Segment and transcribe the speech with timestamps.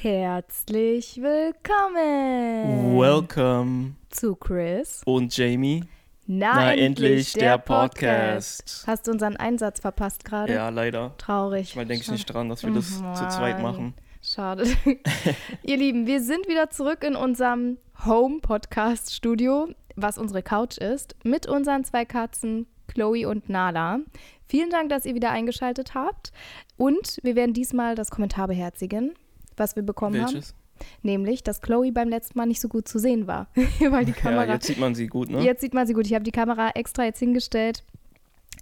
[0.00, 5.02] Herzlich willkommen Welcome zu Chris.
[5.04, 5.82] und Jamie.
[6.24, 8.58] Na, Na, endlich, endlich der, der Podcast.
[8.60, 8.86] Podcast.
[8.86, 10.52] Hast du unseren Einsatz verpasst gerade?
[10.54, 11.16] Ja, leider.
[11.18, 11.74] Traurig.
[11.74, 13.72] Mal denke ich nicht dran, dass wir das Mhm, zu zweit Mann.
[13.72, 13.94] machen.
[14.22, 14.66] Schade.
[15.64, 21.82] Ihr Lieben, wir sind wieder zurück in unserem Home-Podcast-Studio, was unsere Couch ist, mit unseren
[21.82, 23.98] zwei Katzen, Chloe und Nala.
[24.46, 26.30] Vielen Dank, dass ihr wieder eingeschaltet habt.
[26.76, 29.14] Und wir werden diesmal das Kommentar beherzigen,
[29.58, 30.32] was wir bekommen haben.
[30.34, 30.54] Welches?
[31.02, 33.48] Nämlich, dass Chloe beim letzten Mal nicht so gut zu sehen war.
[33.90, 34.44] Weil die Kamera.
[34.46, 35.40] Ja, jetzt sieht man sie gut, ne?
[35.42, 36.06] Jetzt sieht man sie gut.
[36.06, 37.82] Ich habe die Kamera extra jetzt hingestellt,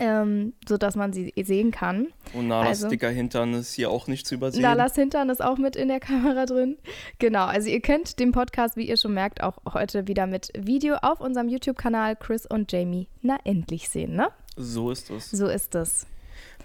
[0.01, 2.09] ähm, sodass man sie sehen kann.
[2.33, 4.63] Und Nalas also- dicker Hintern ist hier auch nicht zu übersehen.
[4.63, 6.77] Nalas Hintern ist auch mit in der Kamera drin.
[7.19, 10.97] Genau, also ihr könnt den Podcast, wie ihr schon merkt, auch heute wieder mit Video
[11.03, 14.29] auf unserem YouTube-Kanal Chris und Jamie na endlich sehen, ne?
[14.57, 15.31] So ist es.
[15.31, 16.07] So ist es.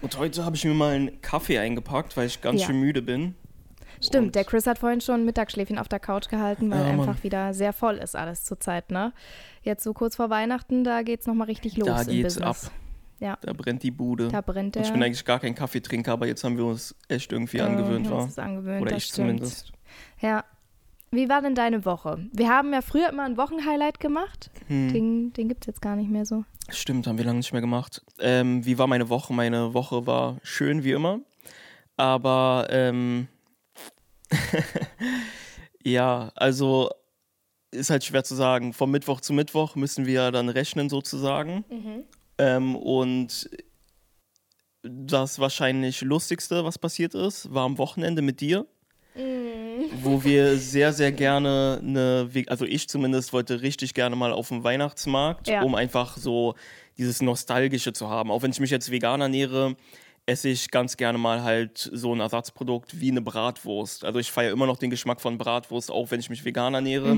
[0.00, 2.66] Und heute habe ich mir mal einen Kaffee eingepackt, weil ich ganz Ja.
[2.68, 3.34] schön müde bin.
[4.02, 7.22] Stimmt, Und- der Chris hat vorhin schon Mittagsschläfchen auf der Couch gehalten, weil Ja, einfach
[7.22, 9.12] wieder sehr voll ist alles zurzeit, ne?
[9.62, 12.64] Jetzt so kurz vor Weihnachten, da geht's nochmal richtig los Da geht's Business.
[12.66, 12.72] ab.
[13.20, 13.38] Ja.
[13.40, 14.28] Da brennt die Bude.
[14.28, 14.82] Da brennt Und der.
[14.82, 18.10] ich bin eigentlich gar kein Kaffeetrinker, aber jetzt haben wir uns echt irgendwie angewöhnt, äh,
[18.10, 18.44] wir haben war.
[18.44, 19.14] angewöhnt, Oder ich stimmt.
[19.28, 19.72] zumindest.
[20.20, 20.44] Ja.
[21.14, 22.26] Wie war denn deine Woche?
[22.32, 24.50] Wir haben ja früher immer ein Wochenhighlight gemacht.
[24.68, 24.92] Hm.
[24.92, 26.44] Den, den gibt es jetzt gar nicht mehr so.
[26.70, 28.02] Stimmt, haben wir lange nicht mehr gemacht.
[28.18, 29.32] Ähm, wie war meine Woche?
[29.34, 31.20] Meine Woche war schön wie immer.
[31.96, 33.28] Aber ähm,
[35.84, 36.90] ja, also
[37.70, 38.72] ist halt schwer zu sagen.
[38.72, 41.64] Vom Mittwoch zu Mittwoch müssen wir dann rechnen sozusagen.
[42.38, 43.48] Ähm, und
[44.82, 48.66] das wahrscheinlich lustigste, was passiert ist, war am Wochenende mit dir.
[50.02, 54.64] Wo wir sehr, sehr gerne eine, also ich zumindest wollte richtig gerne mal auf den
[54.64, 55.62] Weihnachtsmarkt, Ja.
[55.62, 56.54] um einfach so
[56.98, 58.30] dieses Nostalgische zu haben.
[58.30, 59.76] Auch wenn ich mich jetzt vegan ernähre,
[60.26, 64.04] esse ich ganz gerne mal halt so ein Ersatzprodukt wie eine Bratwurst.
[64.04, 67.16] Also ich feiere immer noch den Geschmack von Bratwurst, auch wenn ich mich vegan ernähre.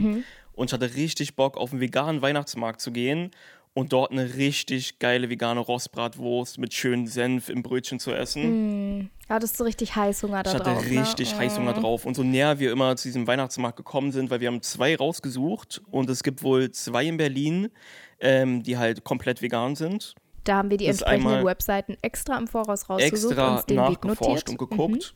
[0.52, 3.30] Und ich hatte richtig Bock, auf einen veganen Weihnachtsmarkt zu gehen
[3.74, 9.10] und dort eine richtig geile vegane Rostbratwurst mit schönem Senf im Brötchen zu essen.
[9.28, 10.84] Hattest du richtig Heißhunger da Ich hatte drauf?
[10.84, 11.38] richtig ne?
[11.38, 12.06] Heißhunger drauf.
[12.06, 15.82] Und so näher wir immer zu diesem Weihnachtsmarkt gekommen sind, weil wir haben zwei rausgesucht
[15.90, 17.68] und es gibt wohl zwei in Berlin,
[18.20, 20.14] ähm, die halt komplett vegan sind.
[20.44, 24.48] Da haben wir die entsprechenden Webseiten extra im Voraus rausgesucht Extra uns den Weg nachgeforscht
[24.48, 24.48] notiert.
[24.48, 24.52] Mhm.
[24.52, 25.14] und geguckt.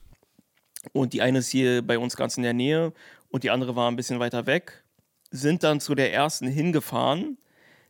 [0.93, 2.93] Und die eine ist hier bei uns ganz in der Nähe
[3.29, 4.83] und die andere war ein bisschen weiter weg.
[5.31, 7.37] Sind dann zu der ersten hingefahren,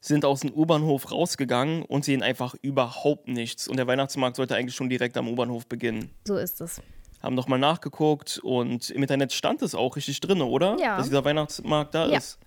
[0.02, 3.68] sind aus dem U-Bahnhof rausgegangen und sehen einfach überhaupt nichts.
[3.68, 6.10] Und der Weihnachtsmarkt sollte eigentlich schon direkt am U-Bahnhof beginnen.
[6.28, 6.82] So ist es.
[7.22, 10.78] haben nochmal nachgeguckt und im Internet stand es auch richtig drin, oder?
[10.80, 10.98] Ja.
[10.98, 12.18] Dass dieser Weihnachtsmarkt da Ja.
[12.18, 12.40] ist.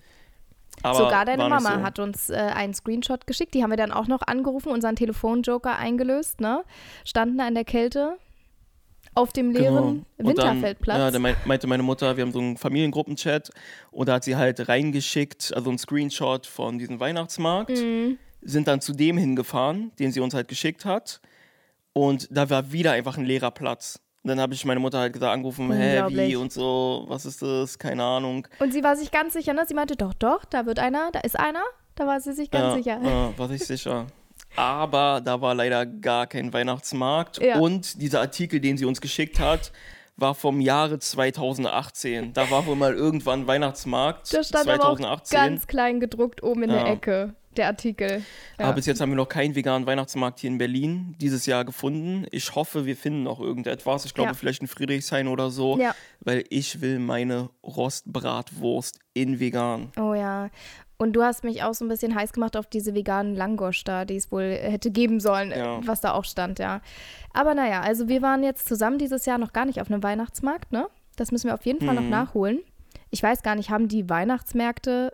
[0.83, 1.83] Aber Sogar deine Mama so.
[1.83, 3.55] hat uns äh, einen Screenshot geschickt.
[3.55, 6.65] Die haben wir dann auch noch angerufen, unseren Telefonjoker eingelöst, ne?
[7.05, 8.17] Standen da in der Kälte
[9.15, 10.29] auf dem leeren Genau.
[10.31, 10.99] Und dann, Winterfeldplatz.
[10.99, 13.51] Ja, da mein- meinte meine Mutter, wir haben so einen Familiengruppenchat
[13.91, 18.19] und da hat sie halt reingeschickt, also einen Screenshot von diesem Weihnachtsmarkt, Mhm.
[18.41, 21.21] sind dann zu dem hingefahren, den sie uns halt geschickt hat
[21.93, 24.01] und da war wieder einfach ein leerer Platz.
[24.25, 27.43] Und dann habe ich meine Mutter halt gesagt, angerufen, hä, wie und so, was ist
[27.43, 28.47] das, keine Ahnung.
[28.61, 29.65] Und sie war sich ganz sicher, ne?
[29.67, 31.63] Sie meinte, doch, doch, da wird einer, da ist einer.
[31.97, 33.01] Da war sie sich ganz ja, sicher.
[33.03, 34.07] Ja, war ich sicher.
[34.57, 37.43] Aber da war leider gar kein Weihnachtsmarkt.
[37.43, 37.59] Ja.
[37.59, 39.73] Und dieser Artikel, den sie uns geschickt hat,
[40.17, 42.33] war vom Jahre 2018.
[42.33, 44.33] Da war wohl mal irgendwann ein Weihnachtsmarkt.
[44.33, 45.37] Da stand aber auch 2018.
[45.37, 46.93] ganz klein gedruckt oben in der Ja.
[46.93, 48.23] Ecke, der Artikel.
[48.59, 48.67] Ja.
[48.67, 52.27] Aber bis jetzt haben wir noch keinen veganen Weihnachtsmarkt hier in Berlin dieses Jahr gefunden.
[52.31, 54.05] Ich hoffe, wir finden noch irgendetwas.
[54.05, 54.35] Ich glaube, Ja.
[54.35, 55.79] vielleicht in Friedrichshain oder so.
[55.79, 55.95] Ja.
[56.21, 59.93] Weil ich will meine Rostbratwurst in vegan.
[59.99, 60.51] Oh ja.
[60.99, 64.05] Und du hast mich auch so ein bisschen heiß gemacht auf diese veganen Langosch da,
[64.05, 65.81] die es wohl hätte geben sollen, Ja.
[65.85, 66.81] was da auch stand, ja.
[67.33, 70.71] Aber naja, also wir waren jetzt zusammen dieses Jahr noch gar nicht auf einem Weihnachtsmarkt,
[70.71, 70.87] ne?
[71.17, 72.11] Das müssen wir auf jeden Fall noch Mhm.
[72.11, 72.61] nachholen.
[73.11, 75.13] Ich weiß gar nicht, haben die Weihnachtsmärkte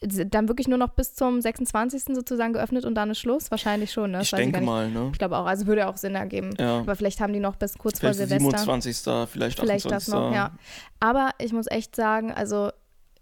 [0.00, 2.14] dann wirklich nur noch bis zum 26.
[2.14, 3.50] sozusagen geöffnet und dann ist Schluss?
[3.50, 4.18] Wahrscheinlich schon, ne?
[4.18, 4.66] Das Ich denke nicht.
[4.66, 5.10] mal, ne?
[5.12, 6.50] Ich glaube auch, also würde auch Sinn ergeben.
[6.58, 6.80] Ja.
[6.80, 8.58] Aber vielleicht haben die noch bis kurz Vielleicht vor Silvester.
[8.58, 8.96] 27.
[9.30, 9.82] Vielleicht 28.
[9.82, 10.52] Vielleicht das noch, ja.
[11.00, 12.70] Aber ich muss echt sagen, also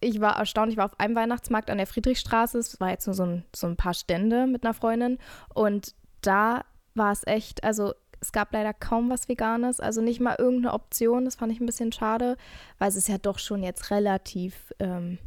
[0.01, 3.15] ich war erstaunt, ich war auf einem Weihnachtsmarkt an der Friedrichstraße, es war jetzt nur
[3.15, 5.19] so ein, so ein paar Stände mit einer Freundin
[5.55, 6.65] und da
[6.95, 11.25] war es echt, also es gab leider kaum was Veganes, also nicht mal irgendeine Option,
[11.25, 12.37] das fand ich ein bisschen schade,
[12.79, 15.19] weil es ist ja doch schon jetzt relativ ähm,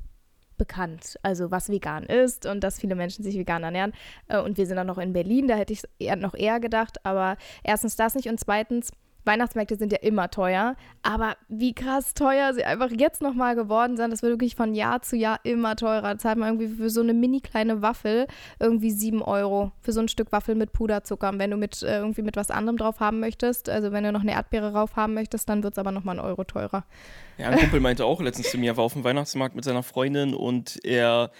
[0.58, 3.94] bekannt, also was vegan ist und dass viele Menschen sich vegan ernähren.
[4.28, 5.84] Äh, Und wir sind dann noch in Berlin, da hätte ich
[6.18, 8.92] noch eher gedacht, aber erstens das nicht und zweitens
[9.26, 14.12] Weihnachtsmärkte sind ja immer teuer, aber wie krass teuer sie einfach jetzt nochmal geworden sind,
[14.12, 16.14] das wird wirklich von Jahr zu Jahr immer teurer.
[16.14, 18.28] Da zahlt man irgendwie für so eine mini kleine Waffel
[18.60, 21.30] irgendwie 7 Euro für so ein Stück Waffel mit Puderzucker.
[21.30, 24.12] Und wenn du mit äh, irgendwie mit was anderem drauf haben möchtest, also wenn du
[24.12, 26.84] noch eine Erdbeere drauf haben möchtest, dann wird es aber nochmal einen Euro teurer.
[27.38, 29.84] Ja, ein Kumpel meinte auch letztens zu mir, er war auf dem Weihnachtsmarkt mit seiner
[29.84, 31.32] Freundin und er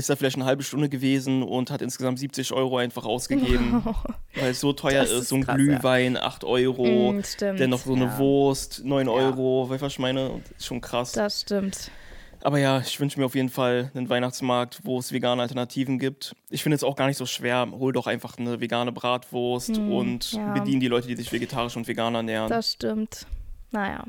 [0.00, 3.82] ist da vielleicht eine halbe Stunde gewesen und hat insgesamt 70 Euro einfach ausgegeben,
[4.34, 5.12] weil es so teuer ist.
[5.12, 8.18] ist So ein krass, Glühwein, 8 Euro, Mm, stimmt, dann noch so eine ja.
[8.18, 9.12] Wurst, 9 Ja.
[9.12, 10.30] Euro, weißt du, was ich meine?
[10.30, 11.12] Und Ist schon krass.
[11.12, 11.90] Das stimmt.
[12.42, 16.34] Aber ja, ich wünsche mir auf jeden Fall einen Weihnachtsmarkt, wo es vegane Alternativen gibt.
[16.48, 17.68] Ich finde es auch gar nicht so schwer.
[17.70, 20.52] Hol doch einfach eine vegane Bratwurst und Hm, ja.
[20.54, 22.48] bedien die Leute, die sich vegetarisch und vegan ernähren.
[22.48, 23.26] Das stimmt.
[23.72, 24.04] Naja.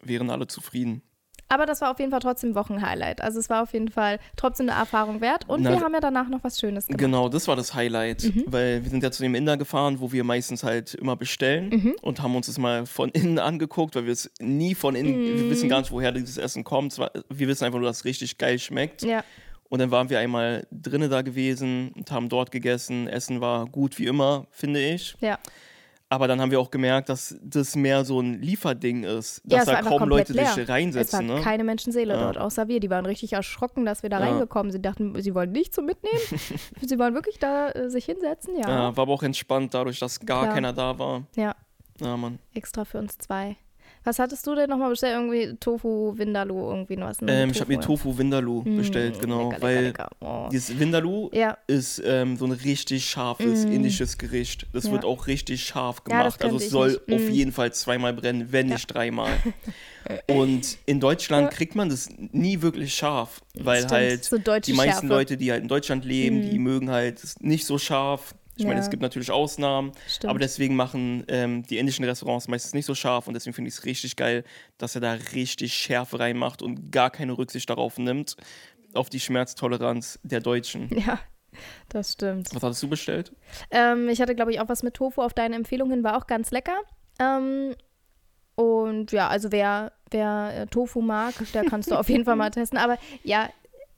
[0.00, 1.02] Wären alle zufrieden.
[1.48, 3.20] Aber das war auf jeden Fall trotzdem Wochenhighlight.
[3.20, 5.48] Also es war auf jeden Fall trotzdem eine Erfahrung wert.
[5.48, 6.98] Und Na, wir haben ja danach noch was Schönes gemacht.
[6.98, 8.44] Genau, das war das Highlight, Mhm.
[8.48, 11.94] weil wir sind ja zu dem Inder gefahren, wo wir meistens halt immer bestellen Mhm.
[12.02, 15.44] und haben uns das mal von innen angeguckt, weil wir es nie von innen, wir
[15.44, 15.50] Mhm.
[15.50, 16.98] wissen gar nicht, woher dieses Essen kommt.
[16.98, 19.02] Wir wissen einfach nur, dass es richtig geil schmeckt.
[19.02, 19.22] Ja,
[19.68, 23.08] Und dann waren wir einmal drinnen da gewesen und haben dort gegessen.
[23.08, 25.16] Essen war gut wie immer, finde ich.
[25.20, 25.38] ja.
[26.08, 29.66] Aber dann haben wir auch gemerkt, dass das mehr so ein Lieferding ist, Ja, dass
[29.66, 30.46] da kaum Leute leer.
[30.46, 31.26] sich Es war reinsetzen.
[31.26, 31.40] Ne?
[31.42, 32.20] keine Menschenseele Ja.
[32.20, 32.78] dort, außer wir.
[32.78, 34.26] Die waren richtig erschrocken, dass wir da Ja.
[34.30, 34.86] reingekommen sind.
[34.86, 36.20] dachten, sie wollen nicht zum Mitnehmen.
[36.80, 38.68] sie wollen wirklich da äh, sich hinsetzen, ja.
[38.68, 41.24] Ja, war aber auch entspannt, dadurch, dass gar keiner da war.
[41.34, 41.56] Ja,
[42.00, 42.38] Ja, Mann.
[42.54, 43.56] extra für uns zwei.
[44.06, 45.14] Was hattest du denn nochmal bestellt?
[45.14, 47.20] Irgendwie Tofu, Vindaloo, irgendwie was?
[47.20, 47.42] Ne?
[47.42, 47.84] Ähm, ich habe mir ja.
[47.84, 49.50] Tofu Vindaloo Mm, bestellt, genau.
[49.50, 50.44] lecker, weil lecker, lecker.
[50.46, 50.48] Oh.
[50.52, 53.72] dieses Vindaloo Ja, ist ähm, so ein richtig scharfes Mm.
[53.72, 54.68] indisches Gericht.
[54.72, 54.92] Das Ja.
[54.92, 56.24] wird auch richtig scharf Ja, gemacht.
[56.24, 57.12] also könnte es soll nicht.
[57.12, 57.32] auf Mm.
[57.32, 59.32] jeden Fall zweimal brennen, wenn nicht dreimal.
[60.30, 64.92] Und in Deutschland kriegt man das nie wirklich scharf, weil Stimmt, halt so die meisten
[64.92, 65.06] Schärfe.
[65.08, 68.35] Leute, die halt in Deutschland leben, die mögen halt nicht so scharf.
[68.56, 68.80] Ich meine, Ja.
[68.82, 70.30] es gibt natürlich Ausnahmen, Stimmt.
[70.30, 73.74] aber deswegen machen ähm, die indischen Restaurants meistens nicht so scharf und deswegen finde ich
[73.74, 74.44] es richtig geil,
[74.78, 78.36] dass er da richtig Schärfe reinmacht und gar keine Rücksicht darauf nimmt,
[78.94, 80.88] auf die Schmerztoleranz der Deutschen.
[81.06, 81.18] ja,
[81.90, 82.54] das stimmt.
[82.54, 83.32] Was hattest du bestellt?
[83.70, 86.26] Ähm, ich hatte, glaube ich, auch was mit Tofu auf deine Empfehlung hin, war auch
[86.26, 86.78] ganz lecker.
[87.20, 87.74] Ähm,
[88.54, 92.50] und ja, also wer, wer äh, Tofu mag, der kannst du auf jeden Fall mal
[92.50, 92.78] testen.
[92.78, 93.50] Aber ja,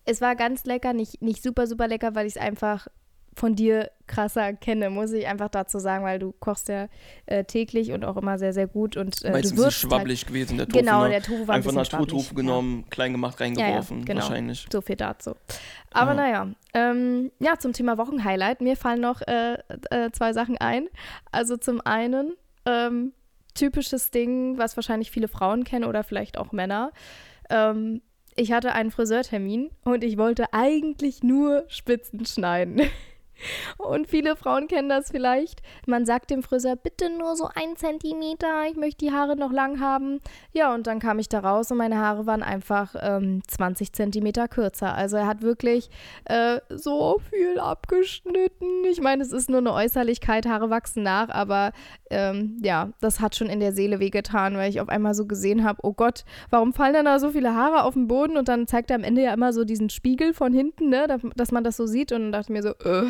[0.05, 2.89] es war ganz lecker, nicht, nicht super, super lecker, weil ich es einfach
[3.35, 6.89] von dir krasser kenne, muss ich einfach dazu sagen, weil du kochst ja
[7.27, 8.97] äh, täglich und auch immer sehr, sehr gut.
[8.97, 10.79] Und äh, Weil es du ein bisschen schwabbelig gewesen, der Tofu.
[10.79, 11.11] Genau, ne?
[11.11, 12.37] der Tofu war ein Einfach schwabbelig, Naturtofu ja.
[12.37, 14.21] genommen, klein gemacht, reingeworfen, genau.
[14.21, 14.67] wahrscheinlich.
[14.73, 15.35] So viel dazu.
[15.93, 16.17] Aber Ja.
[16.17, 18.61] naja, ähm, ja, zum Thema Wochenhighlight.
[18.61, 19.55] Mir fallen noch äh,
[19.91, 20.89] äh, zwei Sachen ein.
[21.31, 22.35] Also zum einen,
[22.65, 23.13] ähm,
[23.55, 26.93] typisches Ding, was wahrscheinlich viele Frauen kennen oder vielleicht auch Männer.
[27.51, 28.01] Ähm,
[28.37, 32.83] ich hatte einen Friseurtermin und ich wollte eigentlich nur Spitzen schneiden.
[33.77, 35.63] Und viele Frauen kennen das vielleicht.
[35.87, 39.81] Man sagt dem Friseur, bitte nur so ein Zentimeter, ich möchte die Haare noch lang
[39.81, 40.21] haben.
[40.53, 44.49] Ja, und dann kam ich da raus und meine Haare waren einfach ähm, 20 Zentimeter
[44.49, 44.95] kürzer.
[44.95, 45.91] Also er hat wirklich
[46.25, 48.85] äh, so viel abgeschnitten.
[48.91, 51.73] Ich meine, es ist nur eine Äußerlichkeit, Haare wachsen nach, aber
[52.11, 55.65] ähm, ja, das hat schon in der Seele wehgetan, weil ich auf einmal so gesehen
[55.65, 58.37] habe, oh Gott, warum fallen denn da so viele Haare auf den Boden?
[58.37, 61.07] Und dann zeigt er am Ende ja immer so diesen Spiegel von hinten, ne,
[61.37, 62.13] dass, man das so sieht.
[62.13, 63.05] Und dann dachte ich mir so, äh,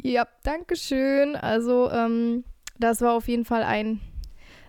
[0.00, 1.36] ja, danke schön.
[1.36, 2.44] Also, ähm,
[2.78, 4.00] das war auf jeden Fall ein,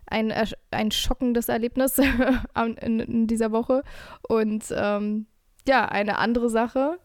[0.08, 0.32] ein,
[0.72, 2.00] ein schockendes Erlebnis
[2.82, 3.84] in, in dieser Woche.
[4.28, 5.26] Und ähm,
[5.68, 7.00] ja, eine andere Sache.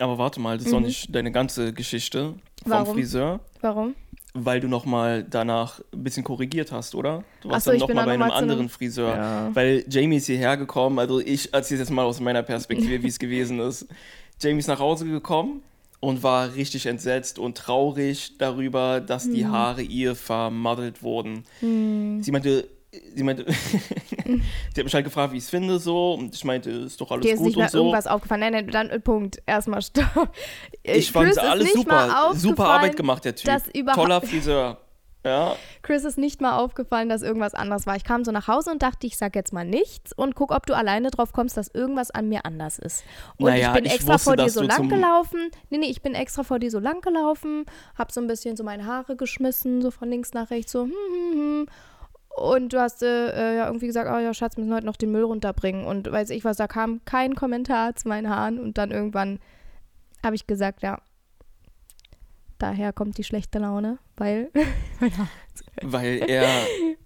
[0.00, 0.86] Aber warte mal, das ist doch Mhm.
[0.86, 2.94] nicht deine ganze Geschichte vom Warum?
[2.94, 3.94] Friseur, Warum?
[4.34, 7.24] weil du nochmal danach ein bisschen korrigiert hast, oder?
[7.40, 9.16] Du warst so, dann nochmal bei einem noch einem- anderen Friseur.
[9.16, 9.50] Ja.
[9.54, 13.18] Weil Jamie ist hierher gekommen, also ich erzähle jetzt mal aus meiner Perspektive, wie es
[13.18, 13.88] gewesen ist.
[14.40, 15.62] Jamie ist nach Hause gekommen
[16.00, 19.34] und war richtig entsetzt und traurig darüber, dass Hm.
[19.34, 21.44] die Haare ihr vermaddelt wurden.
[21.60, 22.68] Sie meinte,
[23.14, 23.44] sie meinte,
[24.24, 27.10] sie hat mich halt gefragt, wie ich es finde so und ich meinte, ist doch
[27.10, 27.78] alles Dir ist gut nicht und so.
[27.78, 28.40] irgendwas aufgefallen.
[28.40, 29.42] Nein, nein, dann äh, Punkt.
[29.46, 30.30] Erstmal stopp.
[30.82, 33.50] Ich fand Chris ist alles mal super, super Arbeit gemacht, der Typ.
[33.94, 34.78] Toller Friseur.
[35.24, 37.96] Ja, Chris ist nicht mal aufgefallen, dass irgendwas anderes war.
[37.96, 40.66] Ich kam so nach Hause und dachte, ich sag jetzt mal nichts und guck, ob
[40.66, 43.04] du alleine drauf kommst, dass irgendwas an mir anders ist.
[43.36, 45.50] Und Naja, ich bin ich extra wusste, vor dir so lang gelaufen.
[45.70, 48.62] Nee, nee, ich bin extra vor dir so lang gelaufen, hab so ein bisschen so
[48.62, 51.66] meine Haare geschmissen, so von links nach rechts, so hm, hm, hm.
[52.36, 54.96] Und du hast äh, äh, ja irgendwie gesagt, oh ja, Schatz, wir müssen heute noch
[54.96, 55.84] den Müll runterbringen.
[55.84, 58.60] Und weiß ich was, da kam kein Kommentar zu meinen Haaren.
[58.60, 59.40] Und dann irgendwann
[60.24, 61.00] habe ich gesagt, ja,
[62.58, 64.50] daher kommt die schlechte Laune, weil
[65.82, 66.48] weil er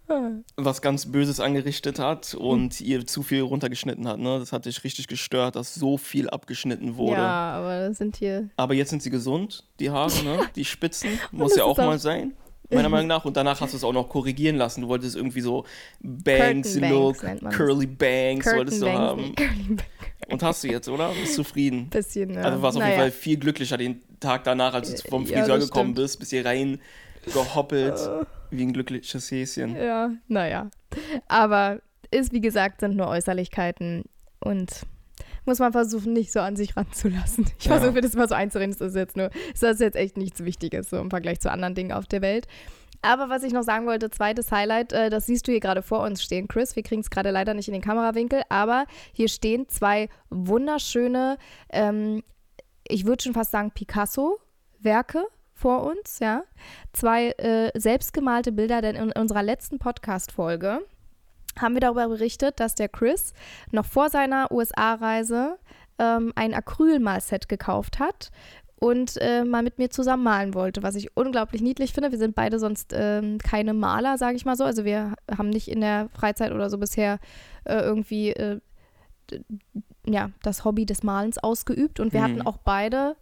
[0.57, 4.19] was ganz Böses angerichtet hat und ihr zu viel runtergeschnitten hat.
[4.19, 4.39] Ne?
[4.39, 7.17] Das hat dich richtig gestört, dass so viel abgeschnitten wurde.
[7.21, 8.51] Ja, aber das sind hier.
[8.57, 10.41] Aber jetzt sind sie gesund, die Haare, ne?
[10.57, 11.19] die Spitzen.
[11.33, 12.33] Muss ja auch auch- mal sein.
[12.71, 13.25] meiner Meinung nach.
[13.25, 14.83] Und danach hast du es auch noch korrigieren lassen.
[14.83, 15.65] Du wolltest irgendwie so
[16.01, 17.19] Banks-Look,
[17.51, 19.35] Curly Curtain wolltest du Bangs, haben.
[19.35, 19.83] Bangs.
[20.29, 21.11] Und hast du jetzt, oder?
[21.21, 21.89] Bist zufrieden?
[21.91, 22.43] Bisschen, ja.
[22.43, 22.93] Also du warst auf Naja.
[22.95, 25.97] jeden Fall viel glücklicher den Tag danach, als du vom Ja, Friseur das gekommen stimmt.
[25.97, 26.81] bist, bist hier rein
[27.33, 27.99] gehoppelt,
[28.51, 29.77] wie ein glückliches Häschen.
[29.77, 30.71] Ja, naja.
[31.29, 34.05] Aber ist, wie gesagt, sind nur Äußerlichkeiten
[34.41, 34.71] und
[35.45, 37.47] muss man versuchen, nicht so an sich ranzulassen.
[37.59, 37.79] Ich Ja.
[37.79, 40.91] versuche das mal so einzureden, das ist jetzt nur, das ist jetzt echt nichts Wichtiges,
[40.91, 42.47] so im Vergleich zu anderen Dingen auf der Welt.
[43.05, 46.03] Aber was ich noch sagen wollte, zweites Highlight, äh, das siehst du hier gerade vor
[46.05, 46.77] uns stehen, Chris.
[46.77, 51.39] Wir kriegen es gerade leider nicht in den Kamerawinkel, aber hier stehen zwei wunderschöne,
[51.71, 52.23] ähm,
[52.89, 56.43] ich würde schon fast sagen Picasso-Werke vor uns, ja.
[56.93, 60.81] Zwei äh, selbstgemalte Bilder, denn in unserer letzten Podcast-Folge
[61.59, 63.35] haben wir darüber berichtet, dass der Chris
[63.71, 65.59] noch vor seiner USA-Reise
[65.99, 68.31] ähm, ein Acrylmalset gekauft hat
[68.77, 72.11] und äh, mal mit mir zusammen malen wollte, was ich unglaublich niedlich finde.
[72.11, 74.65] Wir sind beide sonst ähm, keine Maler, sage ich mal so.
[74.65, 77.21] Also wir haben nicht in der Freizeit oder so bisher
[77.65, 78.59] äh, irgendwie äh,
[80.07, 82.25] ja, das Hobby des Malens ausgeübt und wir Mhm.
[82.25, 83.17] hatten auch beide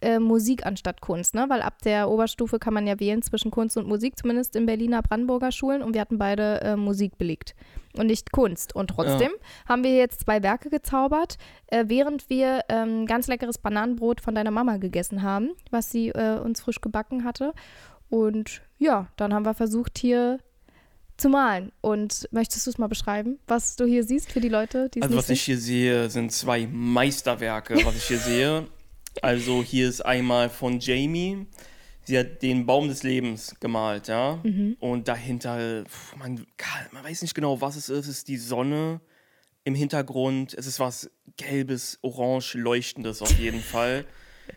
[0.00, 1.44] äh, Musik anstatt Kunst, ne?
[1.48, 5.00] Weil ab der Oberstufe kann man ja wählen zwischen Kunst und Musik, zumindest in Berliner
[5.00, 5.80] Brandenburger Schulen.
[5.80, 7.54] Und wir hatten beide äh, Musik belegt
[7.96, 8.74] und nicht Kunst.
[8.74, 9.30] Und trotzdem
[9.68, 11.36] haben wir jetzt zwei Werke gezaubert,
[11.68, 16.40] äh, während wir ähm, ganz leckeres Bananenbrot von deiner Mama gegessen haben, was sie äh,
[16.40, 17.52] uns frisch gebacken hatte.
[18.10, 20.38] Und ja, dann haben wir versucht, hier
[21.22, 21.72] zu malen.
[21.80, 25.04] Und möchtest du es mal beschreiben, was du hier siehst für die Leute, die es
[25.04, 28.66] Also was ich hier sehe, sind zwei Meisterwerke, was ich hier sehe.
[29.22, 31.46] Also hier ist einmal von Jamie.
[32.04, 34.40] Sie hat den Baum des Lebens gemalt, ja.
[34.42, 34.76] Mhm.
[34.80, 36.44] Und dahinter, pf, man,
[36.90, 38.06] man weiß nicht genau, was es ist.
[38.06, 39.00] Es ist die Sonne
[39.64, 40.54] im Hintergrund.
[40.54, 44.04] Es ist was gelbes, orange, leuchtendes auf jeden Fall.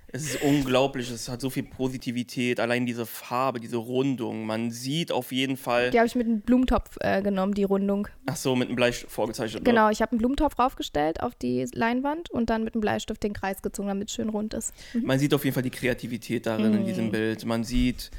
[0.07, 1.09] Es ist unglaublich.
[1.11, 2.59] Es hat so viel Positivität.
[2.59, 4.45] Allein diese Farbe, diese Rundung.
[4.45, 5.91] Man sieht auf jeden Fall.
[5.91, 8.07] Die habe ich mit einem Blumentopf äh, genommen, die Rundung.
[8.25, 9.63] Ach so, mit einem Bleistift vorgezeichnet.
[9.63, 9.69] ne?
[9.69, 13.33] Genau, ich habe einen Blumentopf raufgestellt auf die Leinwand und dann mit einem Bleistift den
[13.33, 14.73] Kreis gezogen, damit es schön rund ist.
[15.03, 16.85] Man sieht auf jeden Fall die Kreativität darin in Mhm.
[16.85, 17.43] diesem Bild.
[17.45, 18.11] Man sieht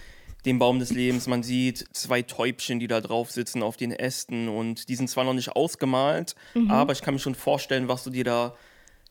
[0.44, 4.48] den Baum des Lebens, man sieht zwei Täubchen, die da drauf sitzen auf den Ästen
[4.48, 6.70] und die sind zwar noch nicht ausgemalt, Mhm.
[6.70, 8.54] aber ich kann mir schon vorstellen, was du dir da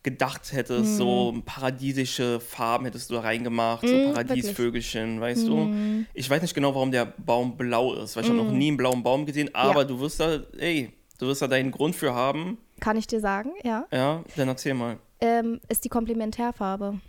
[0.06, 0.94] gedacht hättest.
[0.94, 0.98] Mhm.
[0.98, 5.70] So paradiesische Farben hättest du da reingemacht, so Mhm, Paradiesvögelchen, weißt du?
[6.14, 8.78] Ich weiß nicht genau, warum der Baum blau ist, weil ich habe noch nie einen
[8.78, 9.78] blauen Baum gesehen, aber Mhm.
[9.80, 9.84] Ja.
[9.86, 12.58] du wirst da, ey, du wirst da deinen Grund für haben.
[12.80, 13.86] Kann ich dir sagen, ja.
[13.92, 14.98] Ja, dann erzähl mal.
[15.20, 17.00] Ähm, ist die Komplementärfarbe.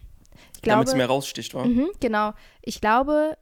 [0.57, 1.65] Ich Damit es mehr raussticht, wa?
[1.65, 2.33] mhm, genau.
[2.63, 3.37] Ich glaube,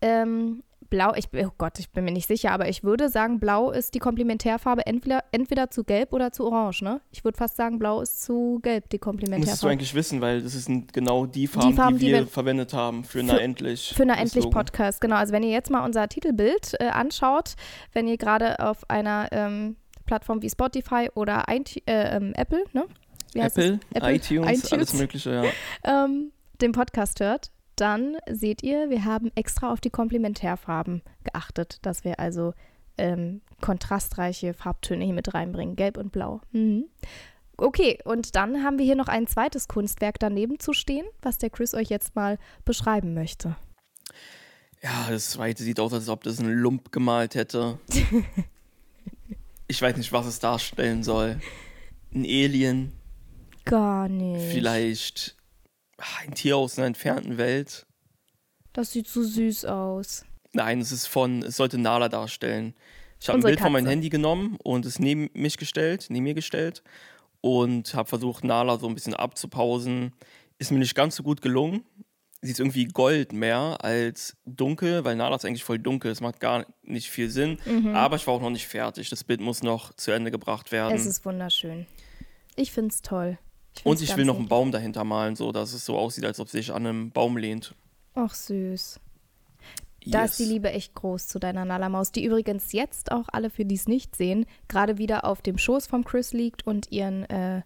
[0.00, 0.62] ähm,
[0.94, 3.94] blau, ich, oh Gott, ich bin mir nicht sicher, aber ich würde sagen, blau ist
[3.94, 7.00] die Komplementärfarbe entweder, entweder zu gelb oder zu orange, ne?
[7.10, 9.72] Ich würde fast sagen, blau ist zu gelb, die Müsstest du Komplementärfarbe.
[9.72, 13.02] eigentlich wissen, weil das sind genau die Farben, die, Farben, die wir wir- verwendet haben
[13.02, 13.92] für Na Endlich.
[13.96, 14.48] Für das Endlich.
[14.50, 15.16] Podcast, genau.
[15.16, 17.54] Also wenn ihr jetzt mal unser Titelbild äh, anschaut,
[17.92, 19.74] wenn ihr gerade auf einer ähm,
[20.06, 22.84] Plattform wie Spotify oder iTu- äh, ähm, Apple, ne?
[23.34, 23.80] Apple?
[23.92, 24.72] Apple, iTunes, iTunes.
[24.72, 25.44] alles Mögliche, ja.
[26.04, 32.04] ähm, den Podcast hört, dann seht ihr, wir haben extra auf die Komplementärfarben geachtet, dass
[32.04, 32.54] wir also
[32.98, 36.40] ähm, kontrastreiche Farbtöne hier mit reinbringen, gelb und blau.
[36.52, 36.86] Mhm.
[37.56, 41.50] Okay, und dann haben wir hier noch ein zweites Kunstwerk daneben zu stehen, was der
[41.50, 43.56] Chris euch jetzt mal beschreiben möchte.
[44.82, 47.78] Ja, das zweite sieht aus, als ob das ein Lump gemalt hätte.
[49.68, 51.40] ich weiß nicht, was es darstellen soll.
[52.12, 52.92] Ein Alien,
[53.64, 54.52] Gar nicht.
[54.52, 55.36] vielleicht
[56.20, 57.86] ein Tier aus einer entfernten Welt.
[58.72, 60.24] Das sieht so süß aus.
[60.52, 62.74] Nein, es ist von, es sollte Nala darstellen.
[63.20, 63.92] Ich habe ein Bild von meinem Katze.
[63.92, 66.82] Handy genommen und es neben mich gestellt, neben mir gestellt
[67.40, 70.12] und habe versucht, Nala so ein bisschen abzupausen.
[70.58, 71.84] Ist mir nicht ganz so gut gelungen.
[72.42, 76.10] Sie ist irgendwie Gold mehr als dunkel, weil Nala ist eigentlich voll dunkel.
[76.10, 77.58] Es macht gar nicht viel Sinn.
[77.94, 79.08] Aber ich war auch noch nicht fertig.
[79.08, 80.94] Das Bild muss noch zu Ende gebracht werden.
[80.94, 81.86] Es ist wunderschön.
[82.56, 83.38] Ich finde es toll.
[83.82, 84.48] Und ich will noch einen.
[84.48, 87.36] Baum dahinter malen, so dass es so aussieht, als ob sie sich an einem Baum
[87.36, 87.74] lehnt.
[88.14, 89.00] Ach, süß.
[90.06, 90.52] Da ist die Yes.
[90.52, 94.14] Liebe echt groß zu deiner Nalamaus, die übrigens jetzt auch alle, für die es nicht
[94.16, 97.62] sehen, gerade wieder auf dem Schoß vom Chris liegt und ihren äh,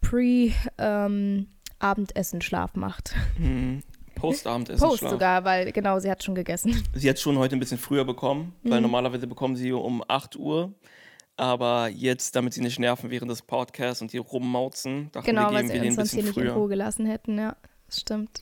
[0.00, 3.14] Pre-Abendessen-Schlaf macht.
[3.36, 3.82] Hm.
[4.14, 4.86] Postabendessen.
[4.88, 6.80] Post sogar, weil genau, sie hat schon gegessen.
[6.94, 8.70] Sie hat schon heute ein bisschen früher bekommen, Mhm.
[8.70, 10.72] weil normalerweise bekommen sie um 8 Uhr.
[11.36, 15.54] Aber jetzt, damit sie nicht nerven während des Podcasts und hier rummauzen, dachten Genau, wir,
[15.54, 16.48] weil geben sie wir denen uns sonst hier nicht in.
[16.48, 17.56] Ruhe gelassen hätten, ja.
[17.86, 18.40] Das stimmt.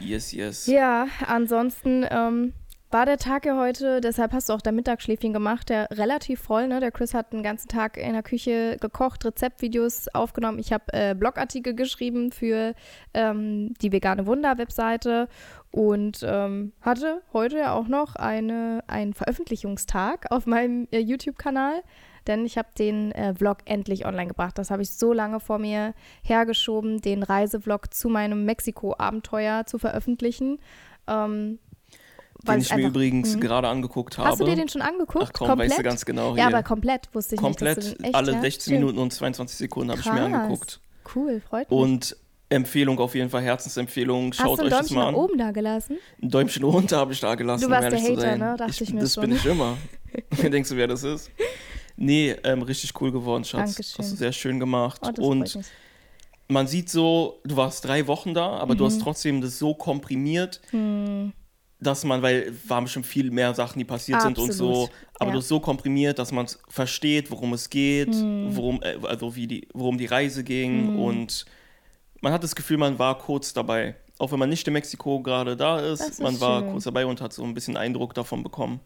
[0.00, 0.66] Yes, yes.
[0.66, 2.52] Ja, ansonsten ähm,
[2.90, 6.68] war der Tag ja heute, deshalb hast du auch dein Mittagsschläfchen gemacht, der relativ voll,
[6.68, 6.80] ne?
[6.80, 10.58] Der Chris hat den ganzen Tag in der Küche gekocht, Rezeptvideos aufgenommen.
[10.58, 12.74] Ich habe äh, Blogartikel geschrieben für
[13.14, 15.28] ähm, die Vegane Wunder-Webseite
[15.70, 21.82] und ähm, hatte heute ja auch noch eine, einen Veröffentlichungstag auf meinem äh, YouTube-Kanal
[22.26, 24.58] denn ich habe den äh, Vlog endlich online gebracht.
[24.58, 30.58] Das habe ich so lange vor mir hergeschoben, den Reisevlog zu meinem Mexiko-Abenteuer zu veröffentlichen.
[31.06, 31.58] Ähm,
[32.46, 33.40] den ich mir übrigens mh.
[33.40, 34.28] gerade angeguckt habe.
[34.28, 35.24] Hast du dir den schon angeguckt?
[35.26, 35.70] Ach komm, komplett?
[35.70, 36.34] weißt du ganz genau.
[36.34, 36.42] Hier.
[36.42, 37.90] Ja, aber komplett wusste ich komplett, nicht.
[37.90, 38.78] Komplett, alle 16 ja?
[38.78, 40.80] Minuten und 22 Sekunden habe ich mir angeguckt.
[41.14, 41.78] Cool, freut mich.
[41.78, 42.16] Und
[42.48, 44.32] Empfehlung auf jeden Fall, Herzensempfehlung.
[44.32, 45.16] Schaut euch das mal an.
[45.16, 45.98] Hast du ein Däumchen nach oben da gelassen?
[46.22, 47.64] Ein Däumchen runter habe ich da gelassen.
[47.64, 48.56] Du warst der Hater, ne?
[48.56, 49.22] Dachte ich, ich mir Das schon.
[49.22, 49.76] bin ich immer.
[50.42, 51.30] Denkst du, wer das ist?
[51.96, 53.74] Nee, ähm, richtig cool geworden, Schatz.
[53.74, 53.98] Dankeschön.
[53.98, 55.00] Hast du sehr schön gemacht.
[55.02, 55.58] Oh, und
[56.48, 58.78] man sieht so, du warst drei Wochen da, aber mhm.
[58.78, 61.32] du hast trotzdem das so komprimiert, mhm.
[61.80, 64.36] dass man, weil waren schon viel mehr Sachen, die passiert Absolut.
[64.36, 64.88] sind und so,
[65.18, 65.32] aber ja.
[65.32, 68.54] du hast so komprimiert, dass man versteht, worum es geht, mhm.
[68.54, 70.98] worum, äh, also wie die, worum die Reise ging mhm.
[71.00, 71.46] und
[72.20, 73.96] man hat das Gefühl, man war kurz dabei.
[74.18, 77.20] Auch wenn man nicht in Mexiko gerade da ist, ist man war kurz dabei und
[77.20, 78.80] hat so ein bisschen Eindruck davon bekommen.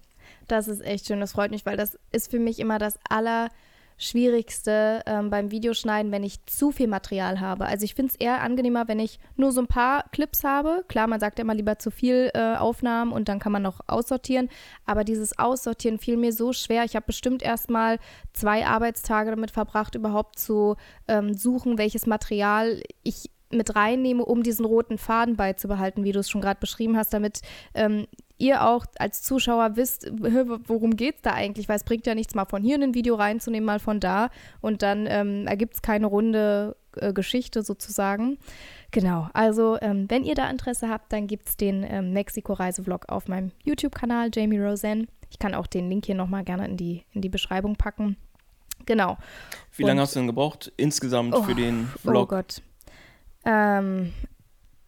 [0.48, 5.02] Das ist echt schön, das freut mich, weil das ist für mich immer das Allerschwierigste
[5.06, 7.66] ähm, beim Videoschneiden, wenn ich zu viel Material habe.
[7.66, 10.84] Also ich finde es eher angenehmer, wenn ich nur so ein paar Clips habe.
[10.88, 14.48] Klar, man sagt immer lieber zu viel äh, Aufnahmen und dann kann man noch aussortieren.
[14.86, 16.84] Aber dieses Aussortieren fiel mir so schwer.
[16.84, 17.98] Ich habe bestimmt erst mal
[18.32, 20.76] zwei Arbeitstage damit verbracht, überhaupt zu
[21.08, 26.30] ähm, suchen, welches Material ich mit reinnehme, um diesen roten Faden beizubehalten, wie du es
[26.30, 27.40] schon gerade beschrieben hast, damit
[27.74, 28.06] ähm,
[28.40, 30.10] ihr auch als Zuschauer wisst,
[30.66, 33.14] worum geht es da eigentlich, weil es bringt ja nichts, mal von hier ein Video
[33.14, 34.30] reinzunehmen, mal von da
[34.60, 38.38] und dann ähm, ergibt es keine runde äh, Geschichte sozusagen.
[38.90, 43.28] Genau, also ähm, wenn ihr da Interesse habt, dann gibt es den ähm, Mexiko-Reisevlog auf
[43.28, 45.08] meinem YouTube-Kanal, Jamie Rosen.
[45.30, 48.16] Ich kann auch den Link hier nochmal gerne in die, in die Beschreibung packen.
[48.86, 49.18] Genau.
[49.76, 52.16] Wie lange hast du denn gebraucht insgesamt oh, für den Vlog?
[52.16, 52.62] Oh Gott.
[53.44, 54.12] Ähm,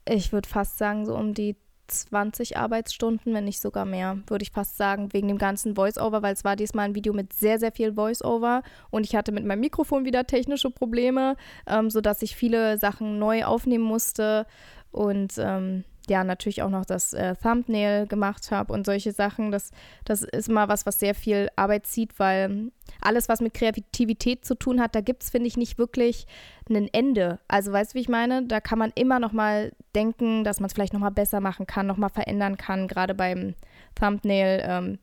[0.08, 1.56] ich würde fast sagen, so um die
[1.92, 6.34] 20 Arbeitsstunden, wenn nicht sogar mehr, würde ich fast sagen, wegen dem ganzen Voice-Over, weil
[6.34, 9.60] es war diesmal ein Video mit sehr, sehr viel Voice-Over und ich hatte mit meinem
[9.60, 14.46] Mikrofon wieder technische Probleme, ähm, sodass ich viele Sachen neu aufnehmen musste
[14.90, 19.52] und ähm, ja, natürlich auch noch das äh, Thumbnail gemacht habe und solche Sachen.
[19.52, 19.70] Das,
[20.04, 24.54] das ist mal was, was sehr viel Arbeit zieht, weil alles, was mit Kreativität zu
[24.54, 26.26] tun hat, da gibt es, finde ich, nicht wirklich
[26.68, 27.38] ein Ende.
[27.48, 28.46] Also weißt du, wie ich meine?
[28.46, 31.66] Da kann man immer noch mal denken, dass man es vielleicht noch mal besser machen
[31.66, 33.54] kann, noch mal verändern kann, gerade beim
[33.94, 34.98] Thumbnail, ähm,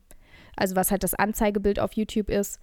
[0.56, 2.60] also was halt das Anzeigebild auf YouTube ist.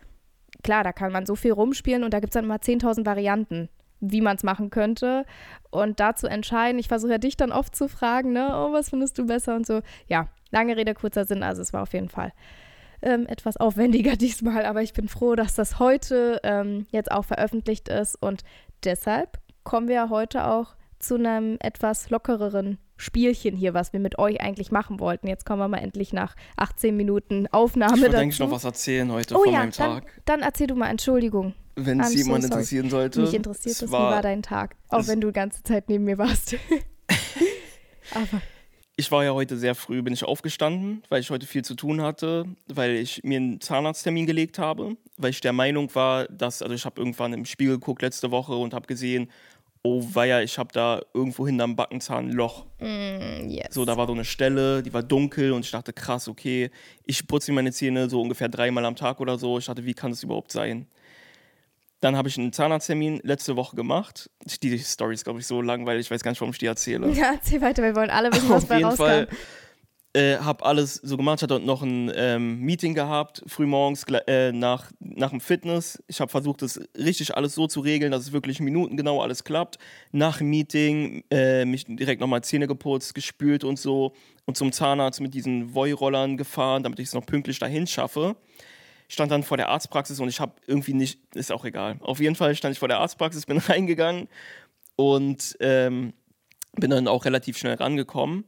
[0.63, 3.69] Klar, da kann man so viel rumspielen und da gibt es dann immer 10.000 Varianten
[3.99, 5.25] wie man es machen könnte
[5.69, 6.79] und dazu entscheiden.
[6.79, 9.65] Ich versuche ja dich dann oft zu fragen, ne, oh, was findest du besser und
[9.65, 9.81] so.
[10.07, 12.31] Ja, lange Rede, kurzer Sinn, also es war auf jeden Fall
[13.01, 17.89] ähm, etwas aufwendiger diesmal, aber ich bin froh, dass das heute ähm, jetzt auch veröffentlicht
[17.89, 18.43] ist und
[18.83, 24.41] deshalb kommen wir heute auch zu einem etwas lockereren Spielchen hier, was wir mit euch
[24.41, 25.27] eigentlich machen wollten.
[25.27, 29.11] Jetzt kommen wir mal endlich nach 18 Minuten Aufnahme ich wollte eigentlich noch was erzählen
[29.11, 30.21] heute oh, von ja, meinem dann, Tag.
[30.25, 31.53] Dann erzähl du mal, Entschuldigung.
[31.79, 33.21] Wenn es jemand so interessieren sollte.
[33.21, 34.75] Mich interessiert das, war, wie war dein Tag?
[34.89, 36.55] Auch wenn du die ganze Zeit neben mir warst.
[38.11, 38.41] Aber
[38.99, 42.01] ich war ja heute sehr früh, bin ich aufgestanden, weil ich heute viel zu tun
[42.01, 46.73] hatte, weil ich mir einen Zahnarzttermin gelegt habe, weil ich der Meinung war, dass, also
[46.73, 49.29] ich habe irgendwann im Spiegel geguckt letzte Woche und habe gesehen,
[49.83, 52.65] oh weia, ich habe da irgendwo hinterm Backenzahn ein Loch.
[52.79, 53.67] Mm, yes.
[53.69, 56.71] So, da war so eine Stelle, die war dunkel und ich dachte, krass, okay,
[57.05, 59.59] ich putze meine Zähne so ungefähr dreimal am Tag oder so.
[59.59, 60.87] Ich dachte, wie kann das überhaupt sein?
[61.99, 64.29] Dann habe ich einen Zahnarzttermin letzte Woche gemacht.
[64.61, 66.67] Die Story ist, glaube ich, so lang, weil ich weiß gar nicht, warum ich die
[66.67, 67.09] erzähle.
[67.13, 69.03] Ja, erzähl weiter, wir wollen alle wissen, was Auf jeden rauskam.
[69.03, 69.27] Fall
[70.17, 71.39] äh, habe alles so gemacht.
[71.39, 76.01] Ich hatte noch ein ähm, Meeting gehabt, frühmorgens äh, nach, nach dem Fitness.
[76.07, 79.77] Ich habe versucht, das richtig alles so zu regeln, dass es wirklich minutengenau alles klappt.
[80.11, 84.13] Nach dem Meeting äh, mich direkt nochmal Zähne geputzt, gespült und so.
[84.45, 88.35] Und zum Zahnarzt mit diesen Voi-Rollern gefahren, damit ich es noch pünktlich dahin schaffe
[89.07, 91.97] stand dann vor der Arztpraxis und ich habe irgendwie nicht, ist auch egal.
[92.01, 94.27] Auf jeden Fall stand ich vor der Arztpraxis, bin reingegangen
[94.95, 96.13] und ähm,
[96.73, 98.45] bin dann auch relativ schnell rangekommen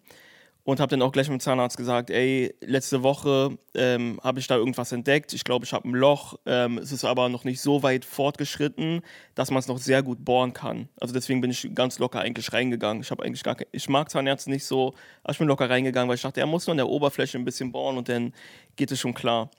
[0.70, 4.48] und habe dann auch gleich mit dem Zahnarzt gesagt, ey, letzte Woche ähm, habe ich
[4.48, 5.34] da irgendwas entdeckt.
[5.34, 6.36] Ich glaube, ich habe ein Loch.
[6.46, 9.02] Ähm, es ist aber noch nicht so weit fortgeschritten,
[9.36, 10.90] dass man es noch sehr gut bohren kann.
[11.00, 13.02] Also deswegen bin ich ganz locker eigentlich reingegangen.
[13.02, 14.94] Ich habe eigentlich gar ich mag Zahnärzte nicht so,
[15.24, 17.46] aber ich bin locker reingegangen, weil ich dachte, er muss nur an der Oberfläche ein
[17.46, 18.34] bisschen bohren und dann
[18.76, 19.50] geht es schon klar.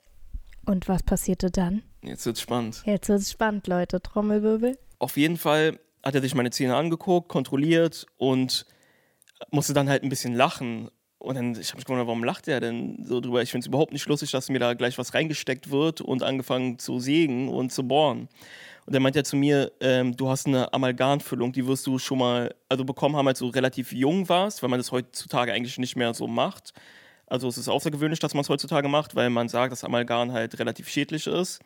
[0.65, 1.83] Und was passierte dann?
[2.03, 2.83] Jetzt wird's spannend.
[2.85, 4.01] Jetzt wird's spannend, Leute.
[4.01, 4.77] Trommelwirbel.
[4.99, 8.65] Auf jeden Fall hat er sich meine Zähne angeguckt, kontrolliert und
[9.49, 10.89] musste dann halt ein bisschen lachen.
[11.17, 13.43] Und dann, ich habe mich gewundert, warum lacht der denn so drüber?
[13.43, 16.79] Ich finde es überhaupt nicht lustig, dass mir da gleich was reingesteckt wird und angefangen
[16.79, 18.27] zu sägen und zu bohren.
[18.85, 22.17] Und dann meint er zu mir, ähm, du hast eine Amalgamfüllung, die wirst du schon
[22.17, 25.95] mal, also bekommen haben, als du relativ jung warst, weil man das heutzutage eigentlich nicht
[25.95, 26.73] mehr so macht.
[27.31, 30.59] Also es ist außergewöhnlich, dass man es heutzutage macht, weil man sagt, dass Amalgam halt
[30.59, 31.59] relativ schädlich ist.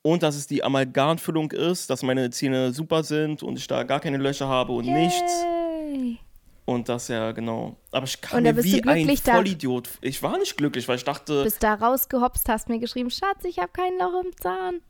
[0.00, 4.00] Und dass es die Amalgamfüllung ist, dass meine Zähne super sind und ich da gar
[4.00, 4.94] keine Löcher habe und Yay.
[5.04, 5.44] nichts.
[6.64, 7.76] Und das ja, genau.
[7.90, 9.90] Aber ich kam da mir du wie ein Vollidiot.
[10.00, 13.58] Ich war nicht glücklich, weil ich dachte, Bist da rausgehopst, hast mir geschrieben, Schatz, ich
[13.58, 14.80] habe kein Loch im Zahn.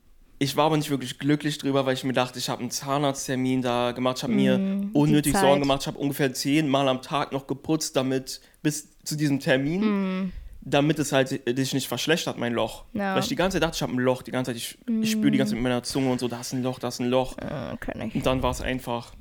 [0.40, 3.62] ich war aber nicht wirklich glücklich drüber, weil ich mir dachte, ich habe einen Zahnarzttermin
[3.62, 5.37] da gemacht, ich habe mir Mm, die unnötig.
[5.37, 10.23] Sorgen gemacht, ich habe ungefähr zehnmal am Tag noch geputzt, damit bis zu diesem Termin,
[10.25, 10.33] Mm.
[10.61, 12.85] damit es halt sich nicht verschlechtert, mein Loch.
[12.92, 13.14] Ja.
[13.14, 15.11] Weil ich die ganze Zeit dachte, ich habe ein Loch, die ganze Zeit, ich, ich
[15.12, 17.01] spüre die ganze Zeit mit meiner Zunge und so, da ist ein Loch, da ist
[17.01, 17.37] ein Loch.
[17.38, 18.14] Äh, kann ich.
[18.14, 19.12] Und dann war es einfach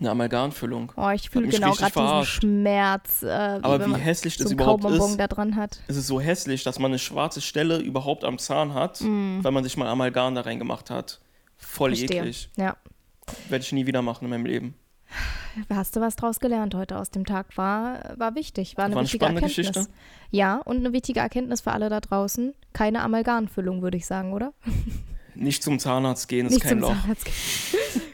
[0.00, 0.92] eine Amalgamfüllung.
[0.96, 2.24] Oh, ich fühle genau gerade diesen.
[2.24, 3.28] Schmerz, äh,
[3.62, 5.16] Aber wie man hässlich so das einen überhaupt ist.
[5.16, 5.80] da dran hat.
[5.88, 9.40] Es ist so hässlich, dass man eine schwarze Stelle überhaupt am Zahn hat, Mm.
[9.42, 11.20] weil man sich mal Amalgam da reingemacht hat.
[11.56, 12.20] Voll Verstehe.
[12.20, 12.48] eklig.
[12.56, 12.76] Ja.
[13.48, 14.74] Werde ich nie wieder machen in meinem Leben.
[15.70, 17.56] Hast du was draus gelernt heute aus dem Tag?
[17.56, 19.74] War, war wichtig, war eine War eine wichtige spannende Erkenntnis.
[19.74, 19.92] Geschichte.
[20.30, 22.54] Ja, und eine wichtige Erkenntnis für alle da draußen.
[22.72, 24.52] Keine Amalgamfüllung, würde ich sagen, oder?
[25.34, 27.00] Nicht zum Zahnarzt gehen ist Nicht kein zum Loch.
[27.00, 28.02] Zahnarzt gehen.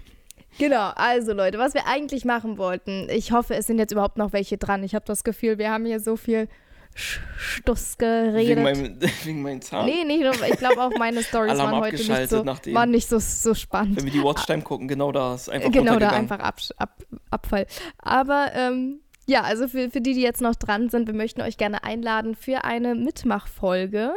[0.57, 4.33] Genau, also Leute, was wir eigentlich machen wollten, ich hoffe, es sind jetzt überhaupt noch
[4.33, 4.85] welche dran.
[4.85, 6.49] Ich habe das Gefühl, wir haben hier so viel
[6.95, 8.49] Stuss geredet.
[8.49, 9.87] Wegen meinem, wegen meinem Zahn.
[9.87, 13.55] nee, nur, ich glaube auch meine Stories waren heute nicht so, waren nicht so, so
[13.55, 13.97] spannend.
[13.97, 17.67] Wenn wir die Watchtime gucken, genau da ist einfach Genau, da einfach ab, ab, Abfall.
[17.99, 21.57] Aber ähm, ja, also für, für die, die jetzt noch dran sind, wir möchten euch
[21.57, 24.13] gerne einladen für eine Mitmachfolge.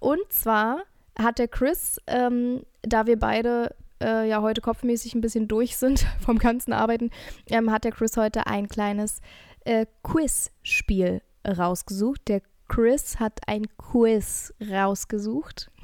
[0.00, 0.82] Und zwar
[1.18, 6.06] hat der Chris, ähm, da wir beide äh, ja heute kopfmäßig ein bisschen durch sind
[6.24, 7.10] vom ganzen Arbeiten,
[7.48, 9.20] ähm, hat der Chris heute ein kleines
[9.64, 12.22] äh, Quiz-Spiel rausgesucht.
[12.28, 15.70] Der Chris hat ein Quiz rausgesucht.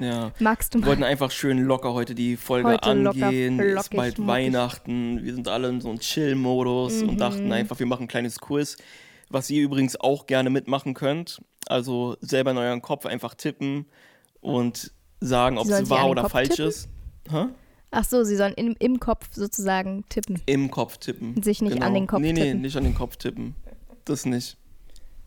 [0.00, 0.30] Ja.
[0.38, 0.86] Magst du Wir mal?
[0.90, 3.56] wollten einfach schön locker heute die Folge Heute locker, angehen.
[3.58, 4.26] flockig, ist bald.
[4.28, 5.24] Weihnachten.
[5.24, 7.08] Wir sind alle in so einem Chill-Modus Mhm.
[7.08, 8.76] und dachten einfach, wir machen ein kleines Quiz,
[9.28, 11.42] was ihr übrigens auch gerne mitmachen könnt.
[11.66, 13.86] Also selber in euren Kopf einfach tippen
[14.40, 16.66] und sagen, ob es wahr oder Kopf falsch tippen?
[16.68, 16.88] ist.
[17.28, 17.46] Hä?
[17.90, 20.40] Ach so, sie sollen im, im Kopf sozusagen tippen.
[20.46, 21.34] Im Kopf tippen.
[21.34, 21.44] Genau.
[21.44, 22.60] Sich nicht an den Kopf nee, Nee, tippen.
[22.60, 23.56] nicht an den Kopf tippen.
[24.04, 24.56] Das nicht.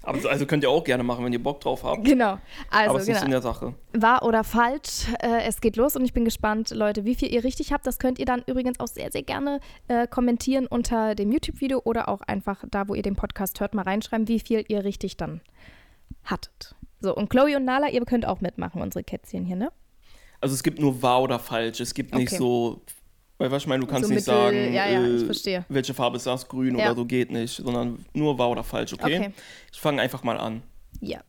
[0.04, 2.04] Aber so- also könnt ihr auch gerne machen, wenn ihr Bock drauf habt.
[2.06, 2.40] Genau.
[2.72, 3.26] Also, Aber es ist nicht genau.
[3.26, 3.76] in der Sache.
[3.94, 5.06] Wahr oder falsch?
[5.22, 7.86] Äh, es geht los und ich bin gespannt, Leute, wie viel ihr richtig habt.
[7.86, 12.10] Das könnt ihr dann übrigens auch sehr, sehr gerne äh, kommentieren unter dem YouTube-Video oder
[12.10, 15.42] auch einfach da, wo ihr den Podcast hört, mal reinschreiben, wie viel ihr richtig dann
[16.24, 16.76] hattet.
[17.00, 19.72] So, und Chloe und Nala, ihr könnt auch mitmachen, unsere Kätzchen hier, ne?
[20.40, 21.80] Also es gibt nur wahr oder falsch.
[21.80, 22.38] Es gibt nicht Okay.
[22.38, 22.82] so,
[23.42, 26.18] weil was ich meine, du kannst So nicht mittel- sagen, ja, ja, äh, welche Farbe
[26.18, 26.86] ist das, grün Ja.
[26.86, 29.18] oder so geht nicht, sondern nur wahr oder falsch, okay?
[29.18, 29.34] Okay.
[29.74, 30.62] Ich fange einfach mal an.
[31.00, 31.22] Ja.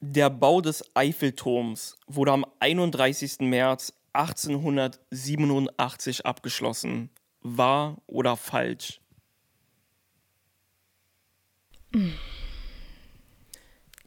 [0.00, 3.48] Der Bau des Eiffelturms wurde am 31.
[3.48, 7.10] März 1887 abgeschlossen.
[7.40, 9.00] Wahr oder falsch?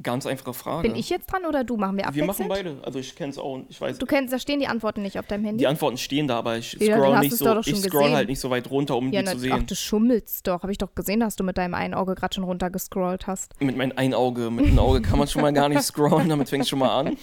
[0.04, 0.88] Ganz einfache Frage.
[0.88, 1.76] Bin ich jetzt dran oder du?
[1.76, 2.38] Machen wir Wir abwechselnd?
[2.38, 2.78] machen beide.
[2.84, 3.62] Also ich kenne es auch.
[3.68, 3.98] Ich weiß.
[3.98, 5.58] Du kennst, da stehen die Antworten nicht auf deinem Handy.
[5.58, 7.60] Die Antworten stehen da, aber ich Ja, du scroll hast nicht so.
[7.66, 9.66] Ich scroll halt nicht so weit runter, um ja, die na, zu ach, sehen.
[9.66, 10.62] du schummelst doch.
[10.62, 13.60] Habe ich doch gesehen, dass du mit deinem einen Auge gerade schon runtergescrollt hast.
[13.60, 16.30] Mit meinem ein Auge, mit einem Auge kann man schon mal gar nicht scrollen.
[16.30, 17.18] Damit fängt schon mal an.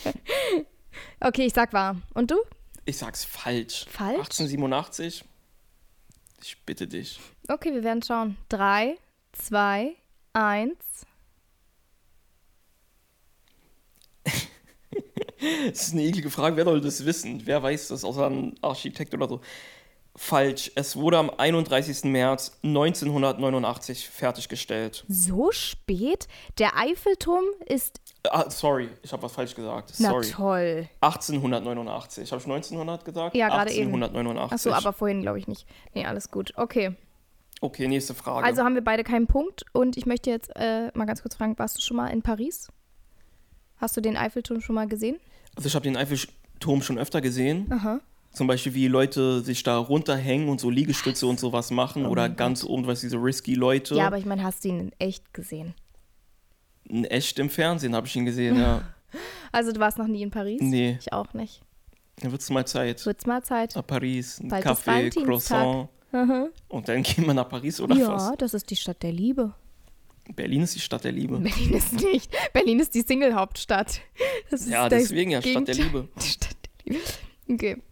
[1.21, 1.97] Okay, ich sag wahr.
[2.15, 2.37] Und du?
[2.87, 3.87] Ich sag's falsch.
[3.89, 4.19] Falsch?
[4.19, 5.25] 1887.
[6.43, 7.21] Ich bitte dich.
[7.49, 8.37] Okay, wir werden schauen.
[8.49, 8.97] Drei,
[9.33, 9.93] zwei,
[10.33, 11.07] eins.
[15.69, 16.57] Das ist eine eklige Frage.
[16.57, 17.43] Wer soll das wissen?
[17.45, 19.41] Wer weiß das, außer ein Architekt oder so?
[20.17, 20.71] Falsch.
[20.77, 22.05] Es wurde am 31.
[22.05, 25.05] März 1989 fertiggestellt.
[25.09, 26.29] So spät?
[26.59, 28.01] Der Eiffelturm ist.
[28.31, 29.93] Ah, sorry, ich habe was falsch gesagt.
[29.99, 30.31] Na Sorry.
[30.31, 30.89] toll.
[31.01, 32.31] 1889.
[32.31, 33.35] Habe ich 1900 gesagt?
[33.35, 33.93] Ja, gerade eben.
[33.93, 34.53] 1889.
[34.53, 35.67] Achso, aber vorhin glaube ich nicht.
[35.95, 36.53] Nee, alles gut.
[36.57, 36.95] Okay.
[37.61, 38.47] Okay, nächste Frage.
[38.47, 39.65] Also haben wir beide keinen Punkt.
[39.73, 42.69] Und ich möchte jetzt äh, mal ganz kurz fragen: Warst du schon mal in Paris?
[43.79, 45.19] Hast du den Eiffelturm schon mal gesehen?
[45.57, 47.67] Also ich habe den Eiffelturm schon öfter gesehen.
[47.73, 48.01] Aha.
[48.33, 52.07] Zum Beispiel, wie Leute sich da runterhängen und so Liegestütze und sowas machen.
[52.07, 53.95] Oh oder ganz oben, was diese risky Leute.
[53.95, 55.75] Ja, aber ich meine, hast du ihn in echt gesehen?
[56.85, 58.83] In echt im Fernsehen habe ich ihn gesehen, ja.
[59.53, 60.61] Also, du warst noch nie in Paris?
[60.61, 60.99] Nee.
[61.01, 61.63] Ich auch nicht.
[62.21, 63.07] Dann wird's mal Zeit.
[63.07, 63.77] Wird's mal Zeit.
[63.77, 65.11] Nach Paris, ein Bald Kaffee.
[65.11, 65.89] Croissant.
[66.69, 68.33] Und dann gehen wir nach Paris oder Ja, was?
[68.39, 69.55] das ist die Stadt der Liebe.
[70.35, 71.39] Berlin ist die Stadt der Liebe.
[71.39, 72.33] Berlin ist nicht.
[72.53, 74.01] Berlin ist die Single-Hauptstadt.
[74.61, 76.09] Das Ja, deswegen ja, Stadt der Liebe.
[76.23, 77.05] Die Stadt der Liebe.
[77.51, 77.83] Okay.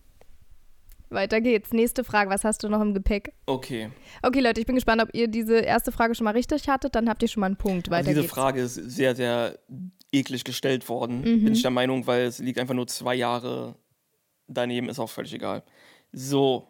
[1.10, 1.72] Weiter geht's.
[1.72, 2.30] Nächste Frage.
[2.30, 3.32] Was hast du noch im Gepäck?
[3.46, 3.90] Okay.
[4.22, 6.94] Okay, Leute, ich bin gespannt, ob ihr diese erste Frage schon mal richtig hattet.
[6.94, 7.88] Dann habt ihr schon mal einen Punkt.
[7.90, 8.32] Weiter Also diese geht's.
[8.32, 9.58] Frage ist sehr, sehr
[10.10, 11.44] eklig gestellt worden, Mhm.
[11.44, 13.76] bin ich der Meinung, weil es liegt einfach nur zwei Jahre
[14.46, 15.62] daneben, ist auch völlig egal.
[16.12, 16.68] So,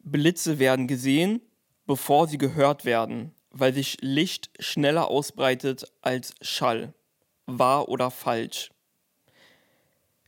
[0.00, 1.40] Blitze werden gesehen,
[1.86, 6.94] bevor sie gehört werden, weil sich Licht schneller ausbreitet als Schall.
[7.46, 8.70] Wahr oder falsch?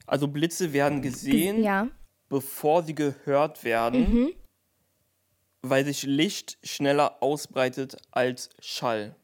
[0.06, 1.88] Also Blitze werden gesehen, Ja.
[2.28, 4.28] bevor sie gehört werden, Mhm.
[5.62, 9.16] weil sich Licht schneller ausbreitet als Schall.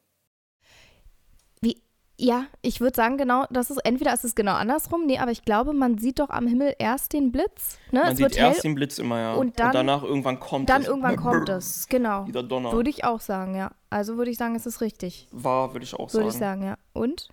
[1.61, 1.81] Wie?
[2.19, 5.45] Ja, ich würde sagen, genau, das ist, entweder ist es genau andersrum, nee, aber ich
[5.45, 7.79] glaube, man sieht doch am Himmel erst den Blitz.
[7.91, 8.01] Ne?
[8.01, 9.35] Man es sieht wird erst den Blitz immer, ja.
[9.35, 10.89] und dann- danach irgendwann kommt dann es.
[10.89, 11.87] irgendwann kommt es.
[11.89, 12.25] Genau.
[12.25, 12.73] Dieser Donner.
[12.73, 13.71] Würde ich auch sagen, ja.
[13.91, 15.27] Also würde ich sagen, es ist richtig.
[15.33, 16.29] War, würde ich auch Würde sagen.
[16.29, 16.77] ich sagen, ja.
[16.93, 17.29] Und?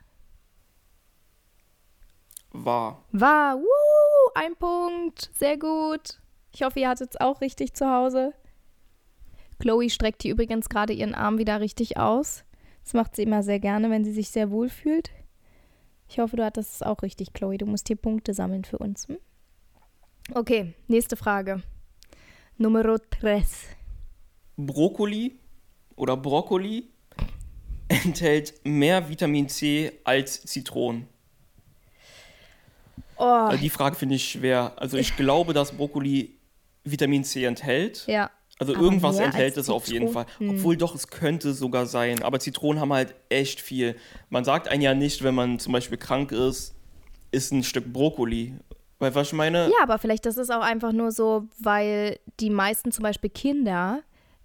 [2.51, 3.03] War.
[3.11, 5.29] War, wuh, ein Punkt.
[5.33, 6.19] Sehr gut.
[6.53, 8.33] Ich hoffe, ihr hattet es auch richtig zu Hause.
[9.59, 12.43] Chloe streckt hier übrigens gerade ihren Arm wieder richtig aus.
[12.83, 15.11] Das macht sie immer sehr gerne, wenn sie sich sehr wohl fühlt.
[16.07, 17.57] Ich hoffe, du hattest es auch richtig, Chloe.
[17.57, 19.07] Du musst hier Punkte sammeln für uns.
[19.07, 19.17] Hm?
[20.33, 21.61] Okay, nächste Frage.
[22.57, 23.65] Numero tres.
[24.57, 25.39] Brokkoli
[25.95, 26.89] oder Brokkoli
[27.87, 31.07] enthält mehr Vitamin C als Zitronen.
[33.19, 34.73] Oh, Also die Frage finde ich schwer.
[34.77, 36.37] Also ich glaube, dass Brokkoli
[36.83, 38.05] Vitamin C enthält.
[38.07, 38.29] ja.
[38.61, 40.25] Also Aber irgendwas enthält es auf jeden Fall.
[40.37, 40.49] Hm.
[40.49, 42.21] Obwohl doch, es könnte sogar sein.
[42.23, 43.95] Aber Zitronen haben halt echt viel.
[44.29, 46.75] Man sagt einem ja nicht, wenn man zum Beispiel krank ist,
[47.31, 48.55] ist ein Stück Brokkoli.
[48.99, 49.67] Weil was ich meine?
[49.69, 54.01] Ja, aber vielleicht das ist auch einfach nur so, weil die meisten zum Beispiel Kinder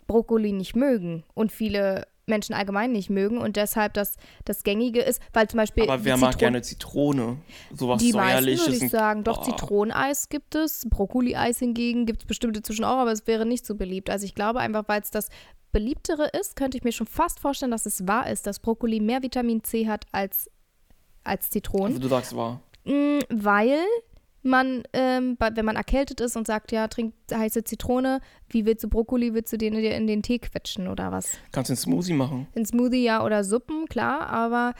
[0.06, 5.20] Brokkoli nicht mögen und viele Menschen allgemein nicht mögen und deshalb das, das Gängige ist,
[5.32, 7.38] weil zum Beispiel aber wer mag gerne Zitrone?
[7.74, 8.66] Sowas die meisten säuerliches.
[8.66, 9.44] würde ich sagen, doch Boah.
[9.44, 13.74] Zitroneneis gibt es, Brokkoli-Eis hingegen gibt es bestimmte zwischen auch, aber es wäre nicht so
[13.74, 14.10] beliebt.
[14.10, 15.28] Also ich glaube einfach, weil es das
[15.72, 19.22] beliebtere ist, könnte ich mir schon fast vorstellen, dass es wahr ist, dass Brokkoli mehr
[19.22, 20.50] Vitamin C hat als,
[21.24, 21.88] als Zitronen.
[21.88, 22.60] Also du sagst wahr.
[22.84, 23.78] Mm, weil
[24.44, 28.88] man, ähm, wenn man erkältet ist und sagt, ja, trink heiße Zitrone, wie willst du
[28.88, 31.30] Brokkoli, willst du den dir in den Tee quetschen oder was?
[31.52, 32.46] Kannst du einen Smoothie machen?
[32.54, 34.74] Ein Smoothie ja oder Suppen, klar, aber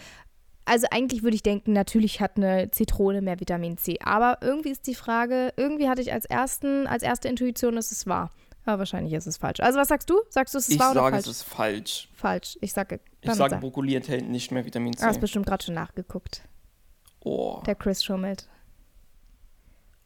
[0.67, 3.99] also eigentlich würde ich denken, natürlich hat eine Zitrone mehr Vitamin C.
[4.03, 8.07] Aber irgendwie ist die Frage, irgendwie hatte ich als ersten, als erste Intuition, dass es
[8.07, 8.31] wahr.
[8.67, 9.61] Aber wahrscheinlich ist es falsch.
[9.61, 10.15] Also was sagst du?
[10.31, 11.27] Sagst du, es ist Ich wahr oder sage, falsch?
[11.27, 12.09] es ist falsch.
[12.15, 12.59] falsch.
[12.63, 13.61] Ich sage, Ich sage, sag.
[13.61, 15.05] Brokkoli enthält nicht mehr Vitamin C.
[15.05, 16.43] Ah, hast bestimmt gerade schon nachgeguckt.
[17.23, 17.61] Oh.
[17.67, 18.49] Der Chris schummelt.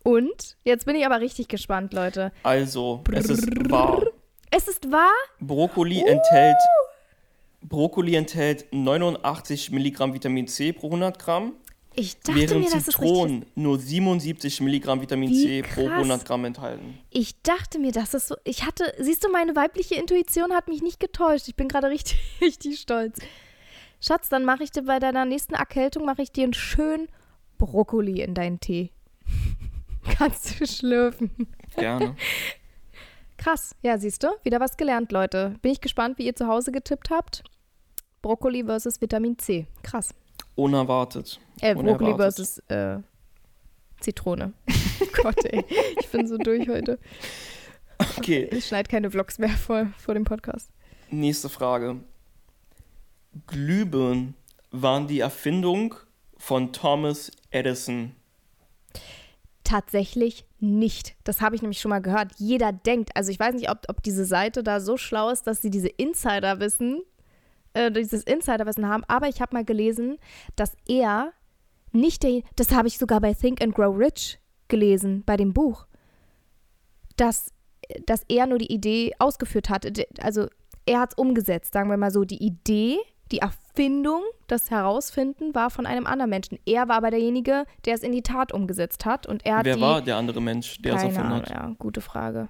[0.02, 2.32] Und jetzt bin ich aber richtig gespannt, Leute.
[2.42, 4.02] Also, es ist wahr.
[4.50, 5.12] Es ist wahr?
[5.40, 6.56] Brokkoli enthält
[7.60, 11.54] Brokkoli enthält 89 Milligramm Vitamin C pro 100 Gramm,
[11.94, 15.96] Ich dachte während mir, dass Zitronen nur 77 Milligramm Vitamin Wie C pro krass.
[15.98, 16.98] 100 Gramm enthalten.
[17.10, 18.36] Ich dachte mir, dass es so.
[18.44, 18.94] Ich hatte.
[18.98, 21.48] Siehst du, meine weibliche Intuition hat mich nicht getäuscht.
[21.48, 23.18] Ich bin gerade richtig, richtig stolz.
[24.00, 27.08] Schatz, dann mache ich dir bei deiner nächsten Erkältung mache ich dir einen schönen
[27.58, 28.92] Brokkoli in deinen Tee.
[30.16, 31.30] Kannst du schlürfen.
[31.76, 32.16] Gerne.
[33.36, 33.74] Krass.
[33.82, 35.54] Ja, siehst du, wieder was gelernt, Leute.
[35.62, 37.44] Bin ich gespannt, wie ihr zu Hause getippt habt.
[38.22, 39.66] Brokkoli versus Vitamin C.
[39.82, 40.12] Krass.
[40.56, 41.38] Unerwartet.
[41.60, 42.16] Äh, Brokkoli Unerwartet.
[42.36, 42.98] versus äh,
[44.00, 44.52] Zitrone.
[45.22, 45.64] Gott, ey.
[46.00, 46.98] Ich bin so durch heute.
[48.16, 50.70] Okay, Ich schneide keine Vlogs mehr vor, vor dem Podcast.
[51.10, 52.00] nächste Frage.
[53.46, 54.34] Glühbirnen
[54.70, 55.94] waren die Erfindung
[56.36, 58.14] von Thomas Edison.
[59.68, 61.14] Tatsächlich nicht.
[61.24, 62.32] Das habe ich nämlich schon mal gehört.
[62.38, 65.60] Jeder denkt, also ich weiß nicht, ob, ob diese Seite da so schlau ist, dass
[65.60, 67.02] sie diese Insiderwissen,
[67.74, 70.16] äh, dieses Insiderwissen haben, aber ich habe mal gelesen,
[70.56, 71.34] dass er
[71.92, 75.86] nicht der, das habe ich sogar bei Think and Grow Rich gelesen, bei dem Buch,
[77.16, 77.52] dass,
[78.06, 79.86] dass er nur die Idee ausgeführt hat.
[80.22, 80.48] Also
[80.86, 82.24] er hat es umgesetzt, sagen wir mal so.
[82.24, 82.96] Die Idee,
[83.32, 86.58] die Erfindung, das Herausfinden war von einem anderen Menschen.
[86.64, 89.76] Er war aber derjenige, der es in die Tat umgesetzt hat und er hat Wer
[89.76, 91.50] die, war der andere Mensch, der es erfunden hat?
[91.50, 92.48] ja, gute Frage.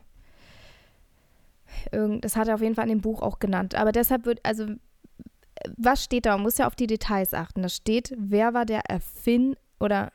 [1.92, 3.74] Irgend, das hat er auf jeden Fall in dem Buch auch genannt.
[3.74, 4.66] Aber deshalb wird, also,
[5.76, 6.32] was steht da?
[6.32, 7.62] Man muss ja auf die Details achten.
[7.62, 10.12] Da steht, wer war der Erfinder oder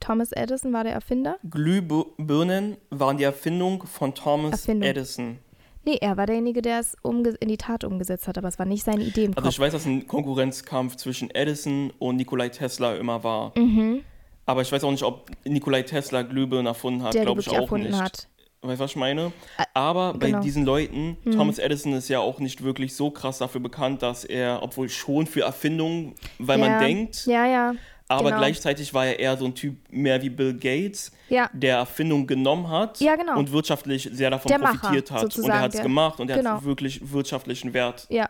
[0.00, 1.36] Thomas Edison war der Erfinder?
[1.48, 4.88] Glühbirnen waren die Erfindung von Thomas Erfindung.
[4.88, 5.38] Edison.
[5.84, 8.84] Nee, er war derjenige, der es in die Tat umgesetzt hat, aber es war nicht
[8.84, 9.52] seine Idee im Also Kopf.
[9.52, 13.52] ich weiß, dass ein Konkurrenzkampf zwischen Edison und Nikolai Tesla immer war.
[13.56, 14.02] mhm,
[14.46, 17.98] Aber ich weiß auch nicht, ob Nikolai Tesla Glühbirnen erfunden hat, glaube ich auch nicht.
[18.00, 18.28] hat.
[18.62, 19.32] Weißt du, was ich meine?
[19.72, 20.38] Aber bei genau.
[20.38, 20.44] Hm.
[20.44, 24.62] diesen Leuten, Thomas Edison ist ja auch nicht wirklich so krass dafür bekannt, dass er,
[24.62, 27.74] obwohl schon für Erfindungen, weil ja, man denkt, Ja, ja.
[28.10, 28.38] Aber Genau.
[28.38, 31.48] gleichzeitig war er eher so ein Typ mehr wie Bill Gates, Ja.
[31.52, 33.38] der Erfindung genommen hat Ja, genau.
[33.38, 35.36] und wirtschaftlich sehr davon Der Macher, profitiert hat.
[35.38, 36.50] Und er hat es gemacht und er genau.
[36.56, 38.06] hat wirklich wirtschaftlichen Wert.
[38.10, 38.28] Ja,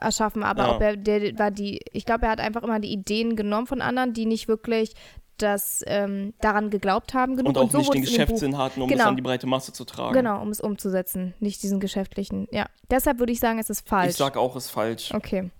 [0.00, 0.42] erschaffen.
[0.42, 0.74] Aber Ja.
[0.76, 3.80] ob er, der war die, ich glaube, er hat einfach immer die Ideen genommen von
[3.80, 4.92] anderen, die nicht wirklich
[5.38, 7.48] das ähm, daran geglaubt haben genug.
[7.48, 9.02] Und auch so nicht den es Geschäftssinn hatten, um Genau.
[9.04, 10.12] es an die breite Masse zu tragen.
[10.14, 12.46] Genau, um es umzusetzen, nicht diesen geschäftlichen.
[12.52, 14.10] Ja, deshalb würde ich sagen, es ist falsch.
[14.10, 15.10] Ich sag auch, ist falsch.
[15.14, 15.50] okay.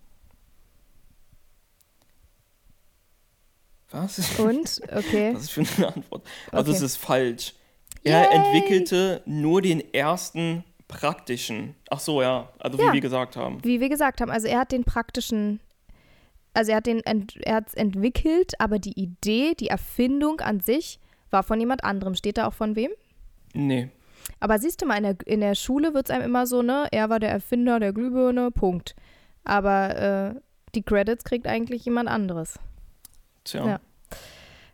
[3.93, 4.39] Was?
[4.39, 4.81] Und?
[4.95, 5.33] Okay.
[5.35, 6.27] Was ist für eine Antwort?
[6.51, 6.77] Also Okay.
[6.79, 7.55] es ist falsch.
[8.05, 8.35] Er Yay!
[8.37, 11.75] entwickelte nur den ersten praktischen.
[11.91, 12.49] Ach so, ja.
[12.59, 12.93] Also wie Ja.
[12.93, 13.59] wir gesagt haben.
[13.65, 15.61] Wie wir gesagt haben, also er hat den praktischen,
[16.55, 20.99] also er hat den, er hat's entwickelt, aber die Idee, die Erfindung an sich
[21.31, 22.15] war von jemand anderem.
[22.15, 22.91] Steht da auch von wem?
[23.55, 23.89] Nee.
[24.41, 26.89] Aber siehst du mal, in der, in der Schule wird es einem immer so, ne,
[26.91, 28.95] er war der Erfinder der Glühbirne, Punkt.
[29.45, 30.41] Aber äh,
[30.75, 32.59] die Credits kriegt eigentlich jemand anderes.
[33.45, 33.67] Tja.
[33.67, 33.81] Ja.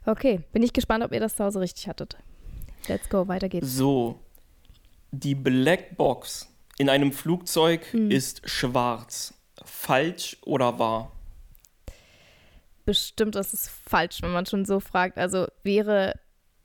[0.07, 2.17] Okay, bin ich gespannt, ob ihr das zu Hause richtig hattet.
[2.87, 3.73] Let's go, weiter geht's.
[3.75, 4.19] So.
[5.11, 8.11] Die Blackbox in einem Flugzeug Hm.
[8.11, 9.35] ist schwarz.
[9.65, 11.13] Falsch oder wahr?
[12.85, 15.19] Bestimmt ist es falsch, wenn man schon so fragt.
[15.19, 16.15] Also wäre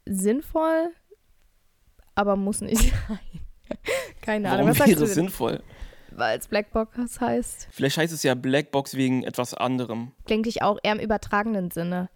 [0.05, 0.89] sinnvoll,
[2.15, 3.19] aber muss nicht sein.
[4.21, 4.59] Keine Ahnung.
[4.67, 5.25] Warum Was sagst wäre du es denn?
[5.25, 5.61] sinnvoll?
[6.15, 7.67] Weil es Blackbox heißt.
[7.71, 10.11] Vielleicht heißt es ja Blackbox wegen etwas anderem.
[10.29, 12.09] Denke ich auch eher im übertragenen Sinne.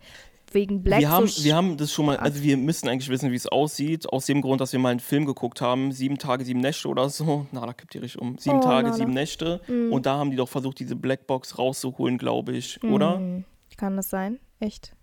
[0.53, 3.31] Wegen Black wir, haben, so wir haben das schon mal, also wir müssen eigentlich wissen,
[3.31, 4.07] wie es aussieht.
[4.07, 7.09] Aus dem Grund, dass wir mal einen Film geguckt haben, sieben Tage, sieben Nächte oder
[7.09, 7.47] so.
[7.51, 8.37] Na, da kippt ihr richtig um.
[8.37, 8.95] Sieben Oh, Tage, na, na.
[8.95, 9.59] sieben Nächte.
[9.67, 13.17] Und da haben die doch versucht, diese Blackbox rauszuholen, glaube ich, oder?
[13.17, 13.43] Hm,
[13.75, 14.39] Kann das sein?
[14.61, 14.95] Echt?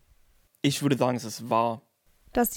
[0.62, 1.82] Ich würde sagen, es ist wahr.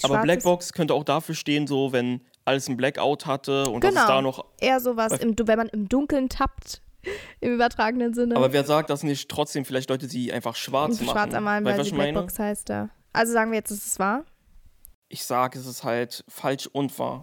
[0.03, 0.21] Aber?
[0.21, 4.01] Blackbox könnte auch dafür stehen, so wenn alles ein Blackout hatte und dass Genau.
[4.01, 4.45] es da noch.
[4.59, 6.81] Eher sowas, Was- im, wenn man im Dunkeln tappt,
[7.41, 8.35] im übertragenen Sinne.
[8.35, 11.11] Aber wer sagt, dass nicht trotzdem vielleicht Leute sie einfach schwarz machen?
[11.11, 12.13] schwarz einmal, weil was sie ich meine?
[12.13, 12.89] Blackbox heißt da.
[13.13, 14.23] Also sagen wir jetzt, ist es wahr?
[15.09, 17.21] Ich sage, es ist halt falsch und wahr.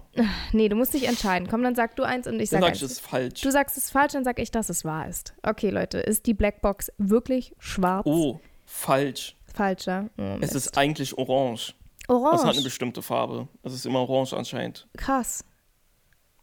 [0.52, 1.48] Nee, du musst dich entscheiden.
[1.48, 2.90] Komm, dann sag du eins und ich Dann sag sag ich, eins.
[2.92, 3.40] es ist falsch.
[3.42, 5.34] Du sagst es falsch, dann sag ich, dass es wahr ist.
[5.42, 8.06] Okay, Leute, ist die Blackbox wirklich schwarz?
[8.06, 9.36] Oh, falsch.
[9.54, 10.08] Falscher.
[10.16, 11.74] Oh, Es ist eigentlich orange.
[12.08, 12.40] Orange.
[12.40, 13.48] Es hat eine bestimmte Farbe.
[13.62, 14.86] Es ist immer orange anscheinend.
[14.96, 15.44] Krass.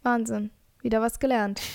[0.04, 0.52] Wahnsinn.
[0.82, 1.62] Wieder was gelernt.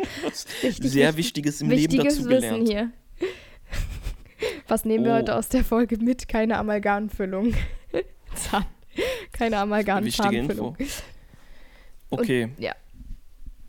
[0.62, 2.68] Richtig, Sehr Wichtiges im Leben wichtiges dazu Wissen gelernt.
[2.68, 2.90] hier.
[4.68, 5.16] Was nehmen wir Oh.
[5.16, 6.26] heute aus der Folge mit?
[6.28, 7.54] Keine Amalgamfüllung.
[8.34, 8.64] Zahn.
[9.32, 10.76] Keine Wichtige Amalgamzahnfüllung.
[10.76, 11.02] Info.
[12.10, 12.48] Okay.
[12.58, 12.74] Ja,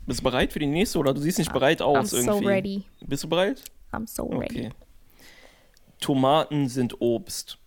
[0.06, 2.46] Bist du bereit für die nächste oder du siehst nicht bereit I'm aus so irgendwie?
[2.46, 2.84] ready.
[3.02, 3.62] Bist du bereit?
[3.92, 4.66] I'm so ready.
[4.66, 4.70] Okay.
[6.00, 7.58] Tomaten sind Obst.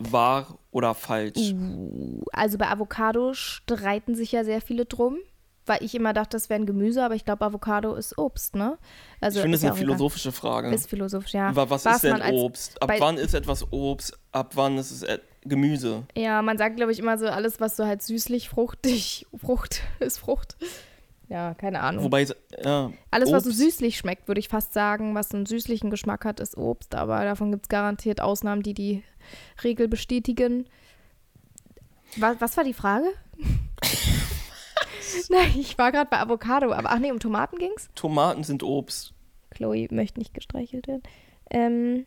[0.00, 1.52] Wahr oder falsch?
[1.52, 5.18] Uh, Also bei Avocado streiten sich ja sehr viele drum,
[5.66, 8.78] weil ich immer dachte, das wäre ein Gemüse, aber ich glaube, Avocado ist Obst, ne?
[9.20, 10.74] Also ich finde, es ist eine philosophische Frage.
[10.74, 11.54] Ist philosophisch, ja.
[11.54, 12.82] Wa- Was ist denn Obst?
[12.82, 14.18] Ab wann ist etwas Obst?
[14.32, 15.04] Ab wann ist es
[15.42, 16.04] Gemüse?
[16.16, 20.18] Ja, man sagt, glaube ich, immer so, alles, was so halt süßlich, fruchtig, Frucht ist
[20.18, 20.56] Frucht.
[21.30, 22.02] Ja, keine Ahnung.
[22.02, 22.26] Wobei,
[22.64, 26.40] ja, alles, was so süßlich schmeckt, würde ich fast sagen, was einen süßlichen Geschmack hat,
[26.40, 26.96] ist Obst.
[26.96, 29.04] Aber davon gibt es garantiert Ausnahmen, die die
[29.62, 30.66] Regel bestätigen.
[32.16, 33.06] Was, was war die Frage?
[35.28, 36.72] Nein, ich war gerade bei Avocado.
[36.72, 37.88] Aber ach nee, um Tomaten ging's?
[37.94, 39.14] Tomaten sind Obst.
[39.50, 41.02] Chloe möchte nicht gestreichelt werden.
[41.48, 42.06] Ähm,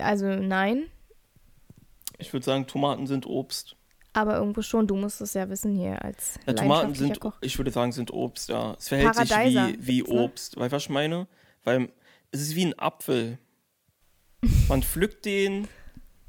[0.00, 0.84] also nein,
[2.18, 3.74] Ich würde sagen, Tomaten sind Obst.
[4.12, 4.86] Aber irgendwo schon.
[4.86, 7.34] Du musst es ja wissen hier als Ja, Tomaten sind, Koch.
[7.40, 8.74] ich würde sagen, sind Obst, ja.
[8.78, 10.20] Es verhält Paradeiser sich wie, wie ne?
[10.20, 10.56] Obst.
[10.56, 11.26] Weißt du, was ich meine?
[11.64, 11.88] Weil
[12.30, 13.38] es ist wie ein Apfel.
[14.68, 15.66] Man pflückt den,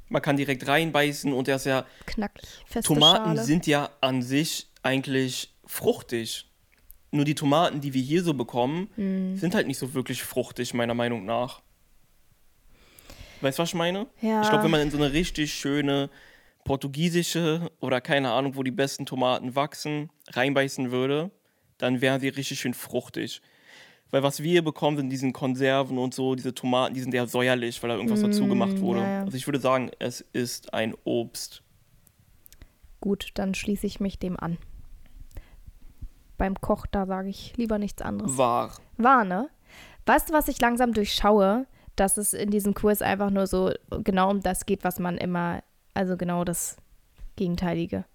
[0.08, 1.86] man kann direkt reinbeißen und der ist ja.
[2.06, 3.44] Knackig, feste Tomaten Schale.
[3.44, 6.46] sind ja an sich eigentlich fruchtig.
[7.12, 9.36] Nur die Tomaten, die wir hier so bekommen, Hm.
[9.36, 11.60] sind halt nicht so wirklich fruchtig, meiner Meinung nach.
[13.40, 14.06] Weißt du, was ich meine?
[14.20, 14.42] Ja.
[14.42, 16.10] Ich glaube, wenn man in so eine richtig schöne
[16.64, 21.30] portugiesische oder keine Ahnung, wo die besten Tomaten wachsen, reinbeißen würde,
[21.78, 23.40] dann wären sie richtig schön fruchtig.
[24.10, 27.80] Weil was wir bekommen, sind diesen Konserven und so, diese Tomaten, die sind eher säuerlich,
[27.82, 29.00] weil da irgendwas dazu gemacht wurde.
[29.00, 29.20] Mm, ja, ja.
[29.22, 31.62] Also ich würde sagen, es ist ein Obst.
[33.00, 34.58] Gut, dann schließe ich mich dem an.
[36.38, 38.36] Beim Koch, da sage ich lieber nichts anderes.
[38.36, 38.72] Wahr.
[38.96, 39.48] War, ne?
[40.06, 41.66] Weißt du, was ich langsam durchschaue?
[41.94, 45.62] Dass es in diesem Kurs einfach nur so genau um das geht, was man immer,
[46.00, 46.78] also genau das
[47.36, 48.06] Gegenteilige.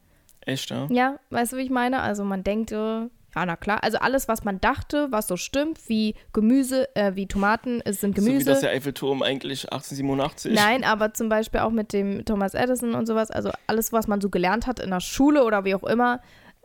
[0.41, 0.87] Echt, ja?
[0.89, 2.01] Ja, weißt du, wie ich meine?
[2.01, 3.83] Also man denkt, ja, na klar.
[3.83, 8.15] Also alles, was man dachte, was so stimmt, wie Gemüse, äh, wie Tomaten, es sind
[8.15, 8.45] So wie Gemüse.
[8.49, 10.55] das der Eiffelturm eigentlich 1887.
[10.55, 13.29] Nein, aber zum Beispiel auch mit dem Thomas Edison und sowas.
[13.29, 16.21] Also alles, was man so gelernt hat in der Schule oder wie auch immer,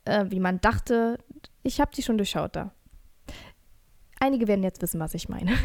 [0.06, 1.18] äh, wie man dachte,
[1.62, 2.72] ich habe die schon durchschaut da.
[4.20, 5.52] Einige werden jetzt wissen, was ich meine.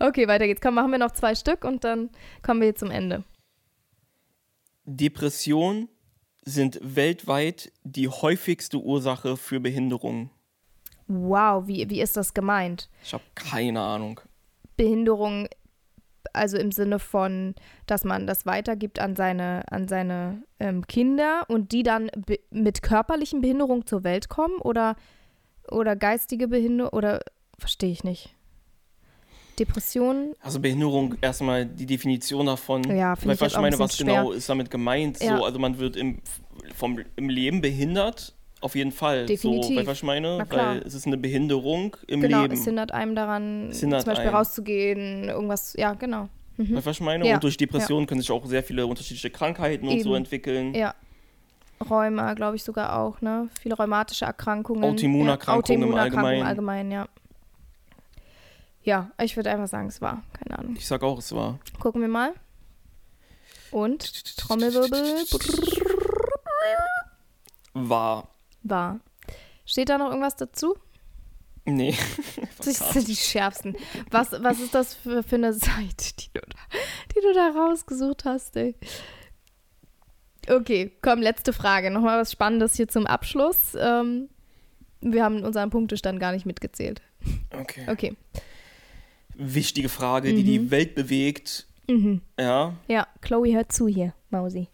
[0.00, 0.60] Okay, weiter geht's.
[0.60, 2.10] Komm, machen wir noch zwei Stück und dann
[2.42, 3.22] kommen wir jetzt zum Ende.
[4.88, 5.90] Depressionen
[6.46, 10.30] sind weltweit die häufigste Ursache für Behinderungen.
[11.08, 12.88] Wow, wie, wie ist das gemeint?
[13.04, 14.20] Ich habe keine Ahnung.
[14.78, 15.46] Behinderung,
[16.32, 21.72] also im Sinne von, dass man das weitergibt an seine, an seine ähm, Kinder und
[21.72, 22.10] die dann
[22.50, 24.96] mit körperlichen Behinderungen zur Welt kommen oder,
[25.70, 27.20] oder geistige Behinderung oder
[27.58, 28.37] verstehe ich nicht.
[29.58, 32.84] Depressionen, Also Behinderung, erstmal die Definition davon.
[32.84, 35.22] Ja, finde Weil ich ich ein meine, was genau ist damit gemeint?
[35.22, 35.38] Ja.
[35.38, 36.18] So, also man wird im,
[36.74, 39.26] vom, im Leben behindert, auf jeden Fall.
[39.26, 39.76] Definitiv.
[39.76, 40.44] So, du, was ich meine?
[40.48, 42.54] Weil es ist eine Behinderung im genau, Leben.
[42.54, 44.36] es hindert einem daran, hindert zum Beispiel einen.
[44.36, 46.28] rauszugehen, irgendwas, ja, genau.
[46.56, 46.74] Mhm.
[46.74, 47.26] Du, was ich meine?
[47.26, 47.34] Ja.
[47.34, 50.16] Und durch Depressionen können sich auch sehr viele unterschiedliche Krankheiten und so Eben.
[50.16, 50.74] entwickeln.
[50.74, 50.94] Ja.
[51.88, 53.48] Rheuma, glaube ich sogar auch, ne?
[53.60, 54.82] Viele rheumatische Erkrankungen.
[54.82, 56.46] Autoimmunerkrankungen ja, im Autoimmunerkrankungen Allgemeinen.
[56.46, 57.08] allgemein, ja.
[58.88, 60.22] Ja, ich würde einfach sagen, es war.
[60.32, 60.74] Keine Ahnung.
[60.74, 61.58] Ich sag auch, es war.
[61.78, 62.32] Gucken wir mal.
[63.70, 65.26] Und Trommelwirbel.
[67.74, 68.30] War.
[68.62, 69.00] War.
[69.66, 70.74] Steht da noch irgendwas dazu?
[71.66, 71.94] Nee.
[72.64, 73.76] Das sind die schärfsten.
[74.10, 76.58] Was, was ist das für, für eine Seite, die du, da,
[77.14, 78.74] die du da rausgesucht hast, ey?
[80.48, 81.90] Okay, komm, letzte Frage.
[81.90, 83.76] Nochmal was Spannendes hier zum Abschluss.
[83.78, 84.30] Ähm,
[85.02, 87.02] wir haben unseren Punktestand gar nicht mitgezählt.
[87.52, 87.86] Okay.
[87.86, 88.16] Okay.
[89.40, 91.68] Wichtige Frage, die die Welt bewegt.
[91.88, 92.22] Mhm.
[92.38, 92.74] Ja.
[92.88, 94.68] Ja, Chloe hört zu hier, Mausi.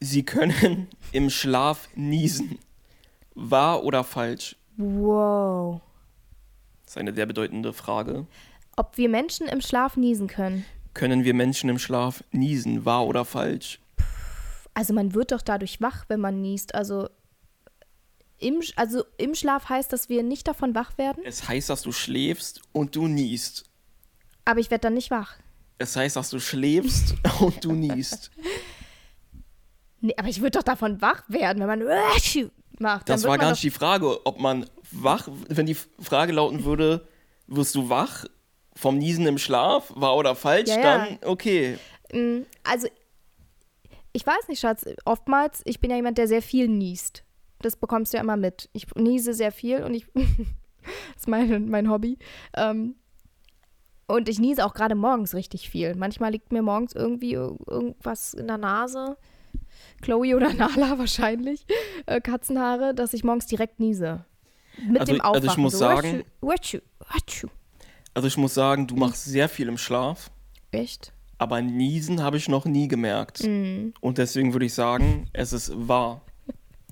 [0.00, 2.58] Sie können im Schlaf niesen.
[3.34, 4.56] Wahr oder falsch?
[4.76, 5.80] Wow.
[6.84, 8.26] Das ist eine sehr bedeutende Frage.
[8.76, 10.66] Ob wir Menschen im Schlaf niesen können?
[10.92, 12.84] Können wir Menschen im Schlaf niesen?
[12.84, 13.80] Wahr oder falsch?
[14.74, 16.74] Also man wird doch dadurch wach, wenn man niest.
[16.74, 17.08] Also
[18.38, 21.92] im, also im Schlaf heißt, dass wir nicht davon wach werden, Es heißt, dass du
[21.92, 23.64] schläfst und du niest.
[24.46, 25.34] Aber ich werde dann nicht wach.
[25.76, 28.30] Es heißt, dass du schläfst und du niest.
[30.02, 31.82] Nee, aber ich würde doch davon wach werden, wenn man
[32.78, 33.08] macht.
[33.08, 37.08] Dann Das war gar nicht die Frage, ob man wach, wenn die Frage lauten würde,
[37.46, 38.26] wirst du wach
[38.74, 40.82] vom Niesen im Schlaf, wahr oder falsch, Ja, ja.
[40.82, 41.78] dann okay.
[42.12, 42.88] Mm, Also,
[44.12, 44.84] ich weiß nicht, Schatz.
[45.06, 47.24] Oftmals, ich bin ja jemand, der sehr viel niest.
[47.60, 48.68] Das bekommst du ja immer mit.
[48.74, 50.06] Ich niese sehr viel und ich.
[50.14, 52.18] das ist mein, mein Hobby.
[52.54, 52.96] Ähm,
[54.06, 55.94] und ich niese auch gerade morgens richtig viel.
[55.94, 59.16] Manchmal liegt mir morgens irgendwie ir- irgendwas in der Nase.
[60.02, 61.66] Chloe oder Nala wahrscheinlich.
[62.06, 64.24] Äh, Katzenhaare, dass ich morgens direkt niese.
[64.86, 65.50] Mit Also- dem also Aufwachen.
[65.50, 66.78] ich muss so, sagen- Watschu,
[67.12, 67.48] watschu.
[68.14, 70.30] Also ich muss sagen, du machst sehr viel im Schlaf,
[70.70, 71.12] Echt?
[71.38, 73.42] aber Niesen habe ich noch nie gemerkt.
[73.44, 73.88] Mm.
[74.00, 76.22] Und deswegen würde ich sagen, es ist wahr.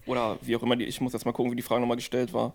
[0.06, 2.34] Oder wie auch immer, die, ich muss jetzt mal gucken, wie die Frage nochmal gestellt
[2.34, 2.52] war.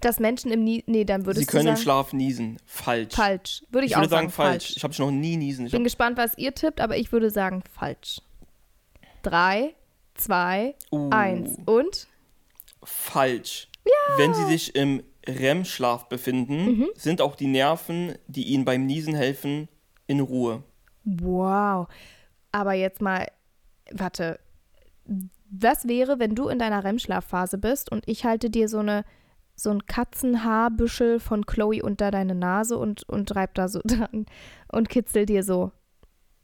[0.00, 0.82] Dass Menschen im Nie.
[0.86, 1.82] Nee, dann würdest Sie können du im sagen.
[1.84, 2.56] Schlaf niesen.
[2.66, 3.14] Falsch.
[3.14, 3.62] Falsch.
[3.70, 4.64] Würde ich, Ich auch würde sagen, falsch.
[4.64, 4.76] falsch.
[4.76, 5.66] Ich habe noch nie niesen.
[5.66, 8.20] Ich bin gespannt, was ihr tippt, aber ich würde sagen falsch.
[9.22, 9.74] Drei,
[10.14, 12.06] zwei, uh, eins und?
[12.82, 13.68] Falsch.
[14.16, 16.86] Wenn Sie sich im REM-Schlaf befinden, Mhm.
[16.94, 19.68] sind auch die Nerven, die Ihnen beim Niesen helfen,
[20.06, 20.62] in Ruhe.
[21.04, 21.88] Wow.
[22.52, 23.26] Aber jetzt mal,
[23.92, 24.40] warte.
[25.50, 29.04] Was wäre, wenn du in deiner REM-Schlafphase bist und ich halte dir so eine
[29.62, 34.26] so ein Katzenhaarbüschel von Chloe unter deine Nase und, und reib da so dran
[34.68, 35.72] und kitzel dir so.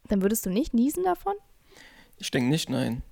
[0.08, 1.34] Dann würdest du nicht niesen davon?
[2.18, 3.02] Ich denke nicht, nein.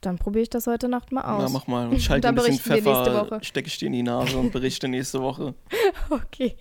[0.00, 1.42] Dann probiere ich das heute Nacht mal aus.
[1.42, 1.88] Na, mach mal.
[1.88, 4.86] Und ich halte Dann ein bisschen Pfeffer, stecke ich dir in die Nase und berichte
[4.86, 5.54] nächste Woche.
[6.10, 6.56] Okay,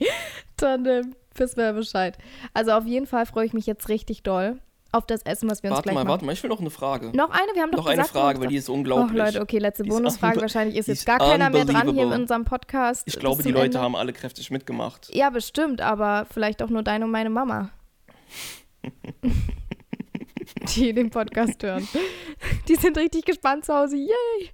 [0.58, 2.18] dann ähm, wissen wir Bescheid.
[2.54, 4.60] Also auf jeden Fall freue ich mich jetzt richtig doll
[4.92, 6.12] auf das Essen, was wir uns Warte gleich mal, machen.
[6.12, 7.12] warte mal, ich will noch eine Frage.
[7.16, 7.54] Noch eine?
[7.54, 9.22] Wir haben doch noch eine gesagt, wir Frage, weil die ist unglaublich.
[9.22, 10.42] Oh Leute, okay, letzte Die Bonusfrage.
[10.42, 13.04] Wahrscheinlich ist jetzt gar keiner mehr dran hier in unserem Podcast.
[13.06, 13.82] Ich glaube, die Leute Ende.
[13.82, 15.14] haben alle kräftig mitgemacht.
[15.14, 17.70] Ja, bestimmt, aber vielleicht auch nur deine und meine Mama.
[20.76, 21.88] die den Podcast hören.
[22.68, 23.98] Die sind richtig gespannt zu Hause.
[23.98, 24.50] Yay!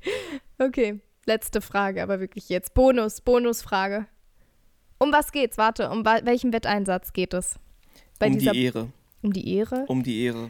[0.59, 2.73] Okay, letzte Frage, aber wirklich jetzt.
[2.73, 4.07] Bonus, Bonusfrage.
[4.97, 5.57] Um was geht's?
[5.57, 7.59] Warte, um welchen Wetteinsatz geht es?
[8.19, 8.88] Bei um die Ehre.
[9.24, 9.86] Um die Ehre?
[9.88, 10.49] Um die Ehre.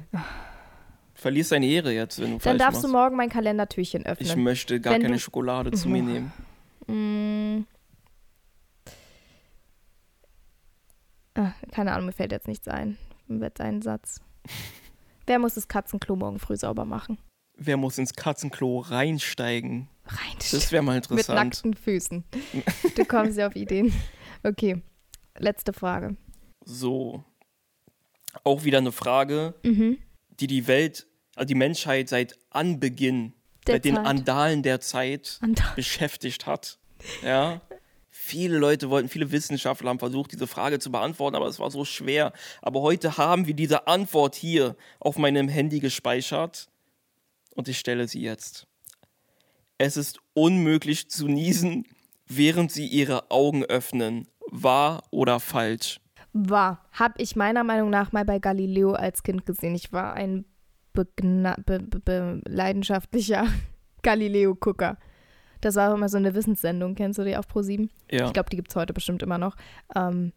[1.13, 2.85] Verlierst deine Ehre jetzt, wenn du Dann darfst machst.
[2.85, 4.43] du morgen mein Kalendertürchen ich öffnen.
[4.43, 6.33] möchte gar Wenn keine du- Schokolade zu mir nehmen.
[6.87, 7.65] Mm.
[11.35, 12.97] Ah, keine Ahnung, mir fällt jetzt nichts ein.
[13.29, 14.21] Ein Wetteinsatz.
[15.25, 17.17] Wer muss das Katzenklo morgen früh sauber machen?
[17.55, 19.87] Wer muss ins Katzenklo reinsteigen?
[20.05, 20.35] Rein.
[20.51, 21.35] Das wäre mal Mit interessant.
[21.53, 22.23] nackten Füßen.
[22.95, 23.93] Du kommst ja auf Ideen.
[24.45, 24.81] Okay,
[25.37, 26.17] letzte Frage.
[26.65, 27.23] So.
[28.43, 29.97] Auch wieder eine Frage, Mhm.
[30.39, 33.33] die die Welt, also die Menschheit seit Anbeginn,
[33.67, 34.05] Der seit den Zeit.
[34.05, 36.77] Andalen der Zeit Und beschäftigt hat.
[37.23, 37.61] Ja.
[38.09, 41.83] Viele Leute wollten, viele Wissenschaftler haben versucht, diese Frage zu beantworten, aber es war so
[41.83, 42.31] schwer.
[42.61, 46.69] Aber heute haben wir diese Antwort hier auf meinem Handy gespeichert
[47.55, 48.67] und ich stelle sie jetzt.
[49.77, 51.85] Es ist unmöglich zu niesen,
[52.27, 54.27] während sie ihre Augen öffnen.
[54.51, 55.99] Wahr oder falsch?
[56.33, 56.83] War.
[56.91, 59.75] Habe ich meiner Meinung nach mal bei Galileo als Kind gesehen.
[59.75, 60.45] Ich war ein
[60.93, 63.47] be be leidenschaftlicher
[64.03, 64.97] Galileo-Gucker.
[65.61, 67.89] Das war auch immer so eine Wissenssendung, kennst du die auf Pro7?
[68.11, 68.25] Ja.
[68.25, 69.55] Ich glaube, die gibt es heute bestimmt immer noch.
[69.95, 70.33] Ähm,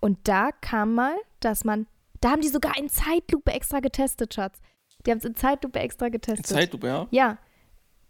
[0.00, 1.86] und da kam mal, dass man,
[2.20, 4.60] da haben die sogar in Zeitlupe extra getestet, Schatz.
[5.04, 6.46] Die haben es in Zeitlupe extra getestet.
[6.46, 7.06] Zeitlupe, ja?
[7.10, 7.38] Ja.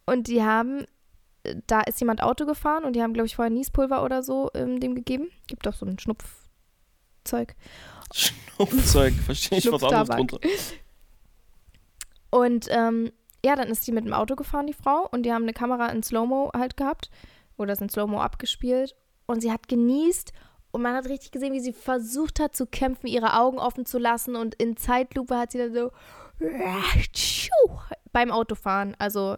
[0.07, 0.87] Und die haben,
[1.43, 4.51] äh, da ist jemand Auto gefahren und die haben, glaube ich, vorher Niespulver oder so
[4.55, 5.31] ähm, dem gegeben.
[5.49, 5.99] Gibt doch so ein
[7.27, 7.55] Schnupfzeug.
[8.13, 10.39] Schnupfzeug, verstehe ich was anderes drunter.
[12.31, 13.13] Und ähm,
[13.45, 15.89] ja, dann ist die mit dem Auto gefahren, die Frau, und die haben eine Kamera
[15.89, 17.11] in Slow-Mo halt gehabt.
[17.57, 18.95] Oder ist in Slow-Mo abgespielt.
[19.27, 20.33] Und sie hat genießt
[20.73, 23.99] und man hat richtig gesehen, wie sie versucht hat zu kämpfen, ihre Augen offen zu
[23.99, 24.37] lassen.
[24.37, 25.91] Und in Zeitlupe hat sie dann so
[28.13, 28.95] beim Autofahren.
[28.99, 29.37] Also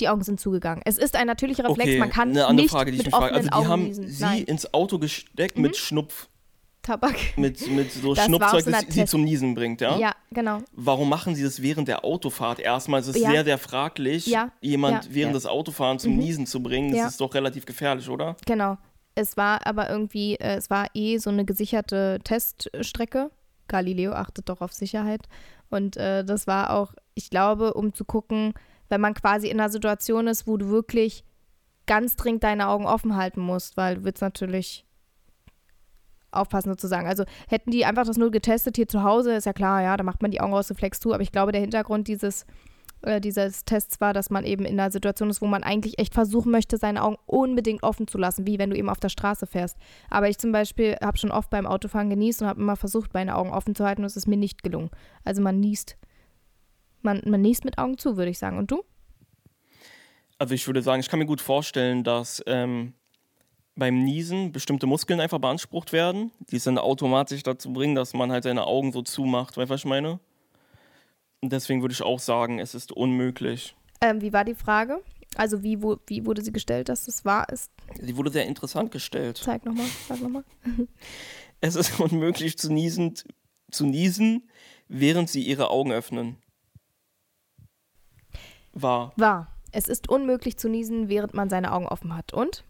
[0.00, 0.82] die Augen sind zugegangen.
[0.84, 3.12] Es ist ein natürlicher Reflex, Okay, man kann eine andere nicht Frage, die ich mit
[3.12, 3.34] mich frage.
[3.34, 4.08] Also die Augen haben niesen.
[4.08, 6.28] sie Nein, ins Auto gesteckt mit Schnupf,
[6.86, 7.16] Tabak.
[7.36, 9.96] mit, mit so Das war Schnupfzeug, so das sie Test- zum Niesen bringt, ja?
[9.98, 10.58] Ja, genau.
[10.72, 12.60] Warum machen sie das während der Autofahrt?
[12.60, 13.30] Erstmal ist es Ja.
[13.30, 15.38] sehr, sehr fraglich, Ja, jemand ja, während ja.
[15.38, 16.18] des Autofahrens zum Mhm.
[16.18, 16.90] Niesen zu bringen.
[16.90, 17.06] Das Ja.
[17.08, 18.36] ist doch relativ gefährlich, oder?
[18.46, 18.78] Genau.
[19.14, 23.30] Es war aber irgendwie, äh, es war eh so eine gesicherte Teststrecke.
[23.68, 25.22] Galileo achtet doch auf Sicherheit.
[25.70, 28.54] Und äh, das war auch, ich glaube, um zu gucken,
[28.88, 31.24] wenn man quasi in einer Situation ist, wo du wirklich
[31.86, 34.84] ganz dringend deine Augen offen halten musst, weil du willst natürlich
[36.36, 37.06] aufpassen sozusagen.
[37.06, 40.04] Also hätten die einfach das nur getestet hier zu Hause, ist ja klar, ja, da
[40.04, 42.46] macht man die Augen aus Reflex zu, aber ich glaube, der Hintergrund dieses,
[43.02, 46.14] äh, dieses Tests war, dass man eben in einer Situation ist, wo man eigentlich echt
[46.14, 49.46] versuchen möchte, seine Augen unbedingt offen zu lassen, wie wenn du eben auf der Straße
[49.46, 49.76] fährst.
[50.10, 53.36] Aber ich zum Beispiel habe schon oft beim Autofahren genießt und habe immer versucht, meine
[53.36, 54.90] Augen offen zu halten und es ist mir nicht gelungen.
[55.24, 55.96] Also man niest,
[57.02, 58.58] man, man niest mit Augen zu, würde ich sagen.
[58.58, 58.82] Und du?
[60.38, 62.92] Also ich würde sagen, ich kann mir gut vorstellen, dass ähm,
[63.76, 68.32] beim Niesen bestimmte Muskeln einfach beansprucht werden, die es dann automatisch dazu bringen, dass man
[68.32, 69.56] halt seine Augen so zumacht.
[69.56, 70.18] Weißt du, was ich meine?
[71.42, 73.76] Und deswegen würde ich auch sagen, es ist unmöglich.
[74.00, 75.02] Ähm, wie war die Frage?
[75.36, 77.70] Also wie, wo, wie wurde sie gestellt, dass das wahr ist?
[78.00, 79.36] Die wurde sehr interessant gestellt.
[79.36, 80.44] Zeig nochmal, sag nochmal.
[81.62, 83.14] Es ist unmöglich zu niesen,
[83.70, 84.50] zu niesen,
[84.88, 86.36] während sie ihre Augen öffnen.
[88.74, 89.14] Wahr.
[89.16, 89.48] Wahr.
[89.72, 92.34] Es ist unmöglich zu niesen, während man seine Augen offen hat.
[92.34, 92.62] Und?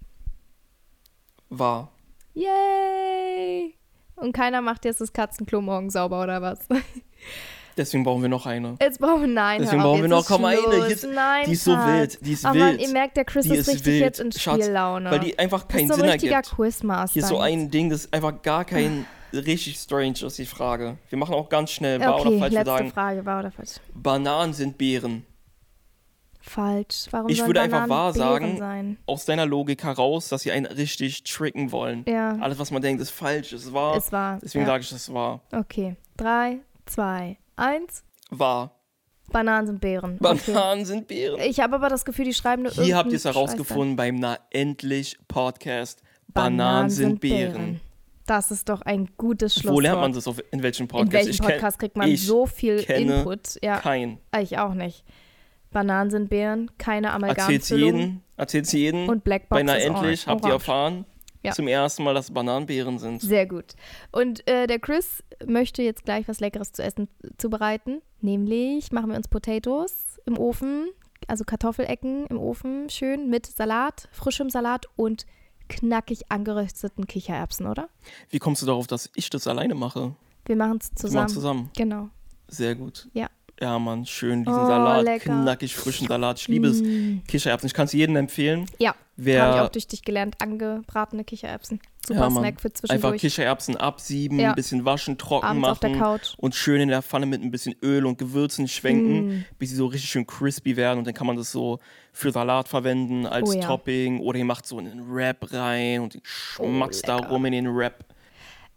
[1.51, 1.91] Wahr.
[2.35, 3.75] Yay!
[4.17, 6.59] Und keiner macht jetzt das Katzenklo morgen sauber, oder was?
[7.77, 8.77] Deswegen brauchen wir noch eine.
[8.81, 9.61] Jetzt brauchen wir nein.
[9.61, 10.87] Deswegen brauchen wir jetzt noch, komm eine.
[10.87, 11.87] Ist- nein, die ist so Schatz.
[11.87, 12.65] wild, die ist oh wild.
[12.65, 14.01] Mann, ihr merkt, der Chris Die ist, richtig wild.
[14.01, 15.11] jetzt in Spiellaune.
[15.11, 16.57] Weil die einfach das keinen ist so ein Sinn richtiger ergibt.
[16.57, 17.13] Quizmaster.
[17.13, 17.45] Hier ist so jetzt.
[17.45, 20.97] ein Ding, das ist einfach gar kein richtig strange ist, die Frage.
[21.11, 22.53] Wir machen auch ganz schnell, wahr Okay, oder falsch.
[22.53, 23.73] Wir letzte sagen, Frage, wahr oder falsch?
[23.95, 25.27] Bananen sind Beeren.
[26.49, 27.07] Falsch.
[27.11, 28.99] Warum Ich würde einfach wahr Beeren sagen, Sein?
[29.07, 32.05] Aus deiner Logik heraus, dass sie einen richtig tricken wollen.
[32.09, 33.97] Ja, Alles, was man denkt, ist falsch, ist wahr.
[33.97, 34.39] es war.
[34.43, 34.71] Deswegen ja.
[34.73, 35.97] sage ich, das war Okay.
[36.17, 38.05] Drei, zwei, eins.
[38.31, 38.73] wahr.
[39.33, 40.19] Bananen sind Beeren.
[40.23, 40.39] Okay.
[40.47, 41.41] Bananen sind Beeren.
[41.41, 44.39] Ich habe aber das Gefühl, die schreiben nur Hier habt ihr es herausgefunden beim Na
[44.51, 46.01] Endlich Podcast.
[46.29, 47.81] Bananen, Bananen sind Beeren.
[48.27, 49.75] Das ist doch ein gutes Schlusswort.
[49.75, 50.29] Wo lernt man das?
[50.29, 51.27] Auf, in welchem Podcast?
[51.27, 53.59] In welchem Podcast kriegt man ich so viel Input?
[53.63, 54.19] Ja, Kein.
[54.41, 55.05] ich auch nicht.
[55.77, 57.97] Bananen sind Beeren, keine Erzählt's Amalgamfüllung.
[58.01, 58.23] jeden.
[58.39, 59.09] Erzählt's jeden.
[59.11, 61.05] Und Blackbox Bei Na ist Endlich habt ihr erfahren
[61.43, 61.53] Ja.
[61.53, 63.21] zum ersten Mal, dass Bananen Beeren sind.
[63.21, 63.75] Sehr gut.
[64.11, 68.01] Und äh, der Chris möchte jetzt gleich was Leckeres zu essen zubereiten.
[68.23, 70.89] Nämlich machen wir uns Potatoes im Ofen,
[71.29, 75.27] also Kartoffelecken im Ofen, schön mit Salat, frischem Salat und
[75.69, 77.91] knackig angerösteten Kichererbsen, oder?
[78.31, 80.15] Wie kommst du darauf, dass ich das alleine mache?
[80.47, 81.15] Wir machen es Wir zusammen.
[81.25, 81.71] machen zusammen.
[81.77, 82.09] Genau.
[82.49, 83.09] Sehr gut.
[83.13, 83.29] Ja.
[83.59, 85.05] Ja, Mann, schön diesen Oh, Salat.
[85.05, 85.31] lecker.
[85.43, 86.39] Knackig frischen Salat.
[86.39, 86.83] Ich liebe es.
[86.83, 87.23] Mm.
[87.27, 87.67] Kichererbsen.
[87.69, 88.67] Ich kann es jedem empfehlen.
[88.79, 90.37] Ja, habe ich auch durch dich gelernt.
[90.43, 91.81] Angebratene Kichererbsen.
[92.07, 92.43] Super Ja, Mann.
[92.43, 93.21] Snack für einfach zwischendurch.
[93.23, 94.51] Kichererbsen absieben, Ja.
[94.51, 96.35] ein bisschen waschen, trocken Abends auf der machen Couch.
[96.37, 99.45] und schön in der Pfanne mit ein bisschen Öl und Gewürzen schwenken, Mm.
[99.59, 101.79] bis sie so richtig schön crispy werden und dann kann man das so
[102.13, 103.61] für Salat verwenden als Oh ja.
[103.67, 107.75] Topping oder ihr macht so einen Wrap rein und schmackst Oh, da rum in den
[107.75, 108.05] Wrap.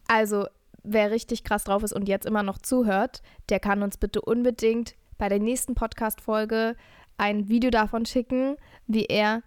[0.08, 0.48] Also,
[0.92, 4.94] wer richtig krass drauf ist und jetzt immer noch zuhört, der kann uns bitte unbedingt
[5.18, 6.76] bei der nächsten Podcast-Folge
[7.18, 8.56] ein Video davon schicken,
[8.88, 9.44] wie er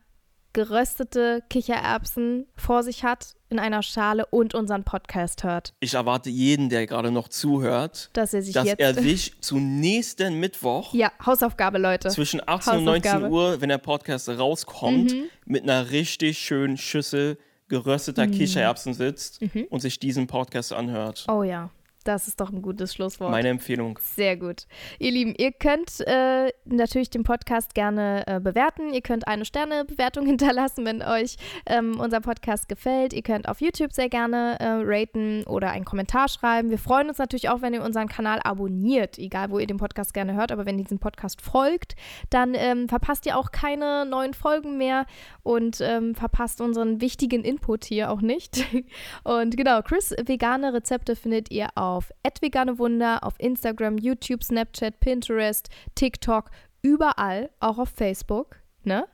[0.53, 5.73] geröstete Kichererbsen vor sich hat in einer Schale und unseren Podcast hört.
[5.81, 10.39] Ich erwarte jeden, der gerade noch zuhört, Dass er sich dass er sich zu nächsten
[10.41, 12.11] Mittwoch ja, Hausaufgabe, Leute.
[12.11, 13.35] zwischen 18 und 19 Hausaufgabe.
[13.35, 15.25] Uhr, wenn der Podcast rauskommt, Mhm.
[15.47, 17.39] mit einer richtig schönen Schüssel
[17.73, 18.33] gerösteter Mhm.
[18.33, 21.25] Kichererbsen sitzt und sich diesen Podcast anhört.
[21.29, 21.71] Oh ja,
[22.05, 23.31] das ist doch ein gutes Schlusswort.
[23.31, 23.99] Meine Empfehlung.
[24.03, 24.67] Sehr gut.
[24.99, 28.93] Ihr Lieben, ihr könnt äh, natürlich den Podcast gerne äh, bewerten.
[28.93, 31.37] Ihr könnt eine Sterne-Bewertung hinterlassen, wenn euch
[31.67, 33.13] ähm, unser Podcast gefällt.
[33.13, 36.71] Ihr könnt auf YouTube sehr gerne äh, raten oder einen Kommentar schreiben.
[36.71, 40.15] Wir freuen uns natürlich auch, wenn ihr unseren Kanal abonniert, egal wo ihr den Podcast
[40.15, 40.53] gerne hört.
[40.53, 41.95] Aber wenn ihr diesem Podcast folgt,
[42.31, 45.07] dann ähm, verpasst ihr auch keine neuen Folgen mehr
[45.43, 48.65] und ähm, verpasst unseren wichtigen Input hier auch nicht.
[49.25, 56.51] Und genau, Chris vegane Rezepte findet ihr auf @veganewunder auf Instagram, YouTube, Snapchat, Pinterest, TikTok,
[56.83, 59.07] überall, auch auf Facebook, ne?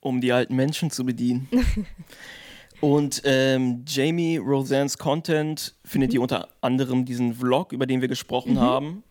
[0.00, 1.48] um die alten Menschen zu bedienen.
[2.80, 8.60] Und ähm, Jamie Roseannes Content findet ihr unter anderem diesen Vlog, über den wir gesprochen
[8.60, 9.02] haben,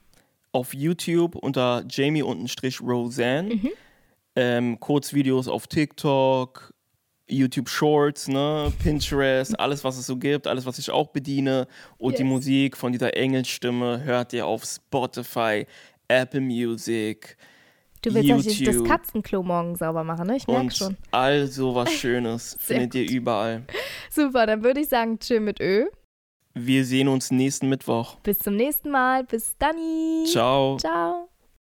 [0.52, 3.60] auf YouTube unter Jamie-Roseanne.
[4.36, 6.75] Ähm, Kurzvideos auf TikTok,
[7.28, 11.68] YouTube Shorts, ne, Pinterest, alles, was es so gibt, alles, was ich auch bediene.
[11.98, 12.30] Und die Yes.
[12.32, 15.66] Musik von dieser Engelstimme hört ihr auf Spotify,
[16.08, 17.36] Apple Music,
[18.02, 18.88] Du willst natürlich das YouTube.
[18.88, 20.36] Katzenklo morgen sauber machen, ne?
[20.38, 20.96] Ich merke schon.
[21.10, 23.64] all sowas Schönes findet ihr überall.
[24.12, 25.88] Super, dann würde ich sagen, chill mit Ö.
[26.54, 28.18] Wir sehen uns nächsten Mittwoch.
[28.20, 29.24] Bis zum nächsten Mal.
[29.24, 29.76] Bis dann.
[30.28, 30.78] Ciao.
[30.78, 31.30] Ciao.